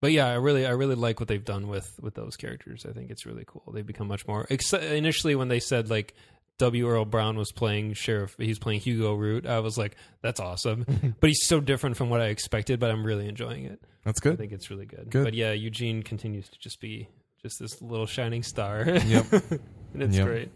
[0.01, 2.85] but yeah, I really I really like what they've done with with those characters.
[2.87, 3.63] I think it's really cool.
[3.73, 6.13] They've become much more ex- initially when they said like
[6.59, 6.87] W.
[6.89, 9.45] Earl Brown was playing Sheriff, he's playing Hugo Root.
[9.45, 11.15] I was like, that's awesome.
[11.19, 13.79] but he's so different from what I expected, but I'm really enjoying it.
[14.03, 14.33] That's good.
[14.33, 15.09] I think it's really good.
[15.09, 15.23] Good.
[15.23, 17.09] But yeah, Eugene continues to just be
[17.43, 18.83] just this little shining star.
[18.87, 19.25] Yep.
[19.93, 20.25] and it's Yep.
[20.25, 20.51] great.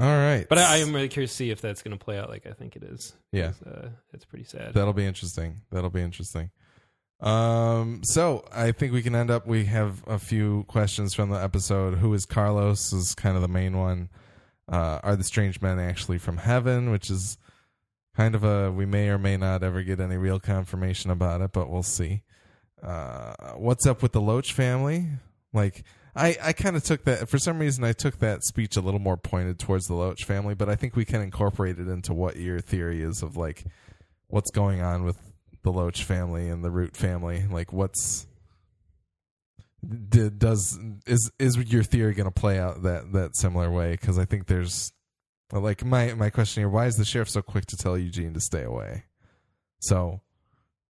[0.00, 0.46] All right.
[0.48, 2.46] But I, I am really curious to see if that's going to play out like
[2.46, 3.12] I think it is.
[3.32, 3.52] Yeah.
[3.64, 4.72] Uh, it's pretty sad.
[4.72, 5.60] That'll be interesting.
[5.70, 6.50] That'll be interesting.
[7.20, 9.46] Um, so I think we can end up.
[9.46, 11.98] We have a few questions from the episode.
[11.98, 12.94] Who is Carlos?
[12.94, 14.08] Is kind of the main one.
[14.72, 16.90] Uh, are the strange men actually from heaven?
[16.90, 17.36] Which is
[18.16, 18.72] kind of a.
[18.72, 22.22] We may or may not ever get any real confirmation about it, but we'll see.
[22.82, 25.06] Uh, what's up with the Loach family?
[25.52, 25.84] Like,
[26.14, 27.84] I, I kind of took that for some reason.
[27.84, 30.96] I took that speech a little more pointed towards the Loach family, but I think
[30.96, 33.64] we can incorporate it into what your theory is of like
[34.28, 35.18] what's going on with
[35.62, 37.46] the Loach family and the Root family.
[37.50, 38.26] Like, what's
[40.08, 43.92] did, does is is your theory going to play out that that similar way?
[43.92, 44.92] Because I think there's
[45.52, 48.40] like my my question here: Why is the sheriff so quick to tell Eugene to
[48.40, 49.04] stay away?
[49.80, 50.20] So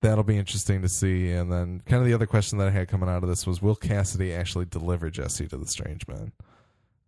[0.03, 1.31] that'll be interesting to see.
[1.31, 3.63] And then, kind of the other question that I had coming out of this was:
[3.63, 6.33] Will Cassidy actually deliver Jesse to the strange man?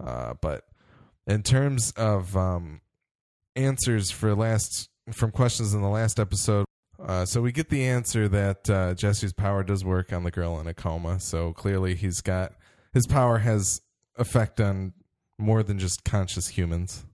[0.02, 0.66] Uh, but
[1.26, 2.80] in terms of um,
[3.56, 6.64] answers for last from questions in the last episode.
[7.04, 10.60] Uh, so we get the answer that uh, Jesse's power does work on the girl
[10.60, 11.18] in a coma.
[11.18, 12.52] So clearly he's got
[12.92, 13.80] his power has
[14.16, 14.92] effect on
[15.38, 17.04] more than just conscious humans,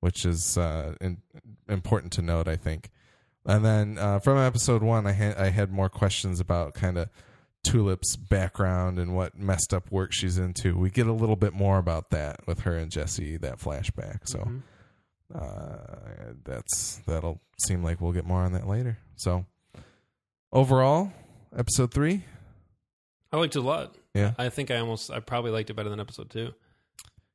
[0.00, 1.22] which is uh, in,
[1.68, 2.90] important to note, I think.
[3.46, 7.08] And then uh, from episode one, I had I had more questions about kind of
[7.66, 10.76] Tulip's background and what messed up work she's into.
[10.78, 14.20] We get a little bit more about that with her and Jesse that flashback.
[14.28, 14.62] So Mhm.
[15.34, 18.98] uh, that's that'll seem like we'll get more on that later.
[19.16, 19.44] So
[20.52, 21.12] overall,
[21.56, 22.24] episode three,
[23.32, 23.94] I liked it a lot.
[24.14, 26.52] yeah, I think I almost, I probably liked it better than episode two.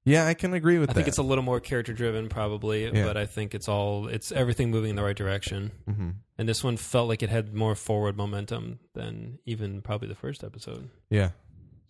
[0.06, 0.92] Yeah, I can agree with that.
[0.92, 1.00] I that.
[1.00, 3.06] think it's a little more character driven, probably, Yeah.
[3.06, 5.72] but I think it's all, it's everything moving in the right direction.
[5.86, 10.16] hmm And this one felt like it had more forward momentum than even probably the
[10.16, 10.90] first episode.
[11.10, 11.34] yeah, So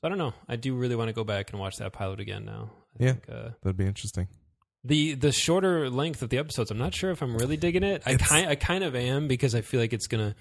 [0.06, 0.34] I don't know.
[0.48, 2.72] I do really want to go back and watch that pilot again now.
[3.00, 3.12] I Yeah.
[3.14, 4.28] Think, uh, that'd be interesting.
[4.84, 8.02] the the shorter length of the episodes, I'm not sure if I'm really digging it.
[8.06, 10.36] I It's- kind I kind of am because I feel like it's gonna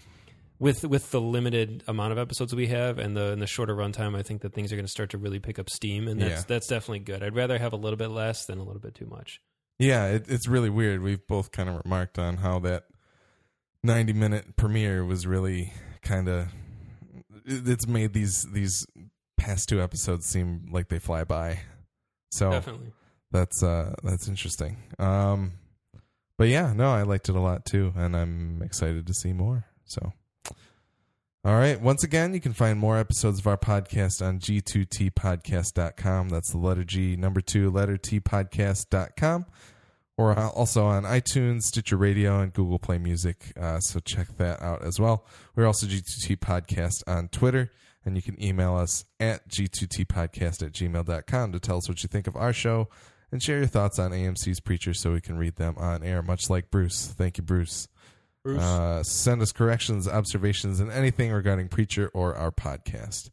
[0.59, 4.16] with with the limited amount of episodes we have and the and the shorter runtime.
[4.16, 6.40] I think that things are going to start to really pick up steam, and that's
[6.40, 6.44] Yeah.
[6.48, 7.22] that's definitely good.
[7.22, 9.40] I'd rather have a little bit less than a little bit too much.
[9.78, 11.02] Yeah, it, it's really weird.
[11.02, 12.84] We've both kind of remarked on how that
[13.84, 16.48] 90 minute premiere was really kind of
[17.44, 18.86] it's made these these
[19.36, 21.61] past two episodes seem like they fly by.
[22.32, 22.92] So Definitely.
[23.30, 24.78] that's uh that's interesting.
[24.98, 25.52] Um
[26.36, 29.64] but yeah, no, I liked it a lot too and I'm excited to see more.
[29.84, 30.12] So
[31.45, 31.80] all right.
[31.80, 36.28] Once again, you can find more episodes of our podcast on g2tpodcast.com.
[36.28, 39.47] That's the letter G, number two, letter T podcast.com.
[40.16, 43.53] Or uh, also on iTunes, Stitcher Radio, and Google Play Music.
[43.59, 45.24] Uh, so check that out as well.
[45.55, 47.70] We're also G2T Podcast on Twitter.
[48.05, 52.26] And you can email us at g2tpodcast at gmail.com to tell us what you think
[52.26, 52.89] of our show
[53.30, 56.49] and share your thoughts on AMC's Preacher so we can read them on air, much
[56.49, 57.07] like Bruce.
[57.07, 57.86] Thank you, Bruce.
[58.49, 58.62] Bruce.
[58.62, 63.28] Uh, send us corrections, observations, and anything regarding Preacher or our podcast.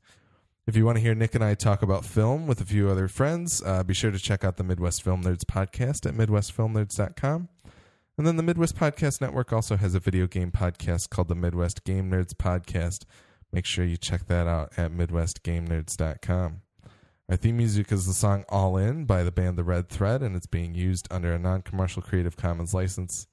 [0.67, 3.07] If you want to hear Nick and I talk about film with a few other
[3.07, 7.47] friends, uh, be sure to check out the Midwest Film Nerds podcast at MidwestFilmNerds.com.
[8.17, 11.83] And then the Midwest Podcast Network also has a video game podcast called the Midwest
[11.83, 13.05] Game Nerds Podcast.
[13.53, 16.61] Make sure you check that out at MidwestGameNerds.com.
[17.29, 20.35] Our theme music is the song All In by the band The Red Thread, and
[20.35, 23.27] it's being used under a non commercial Creative Commons license.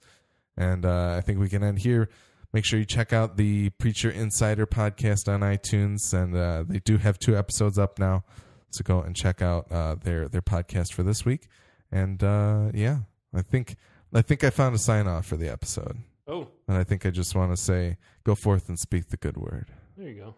[0.57, 2.09] And uh, I think we can end here.
[2.53, 6.99] Make sure you check out the Preacher Insider podcast on iTunes, and uh, they do
[6.99, 8.25] have two episodes up now.
[8.71, 11.49] So go and check out uh, their their podcast for this week.
[11.91, 13.01] And uh, yeah,
[13.35, 13.77] I think
[14.13, 17.11] I think I found a sign off for the episode, oh, and I think I
[17.11, 19.69] just want to say, go forth and speak the good word.
[19.97, 20.35] there you go.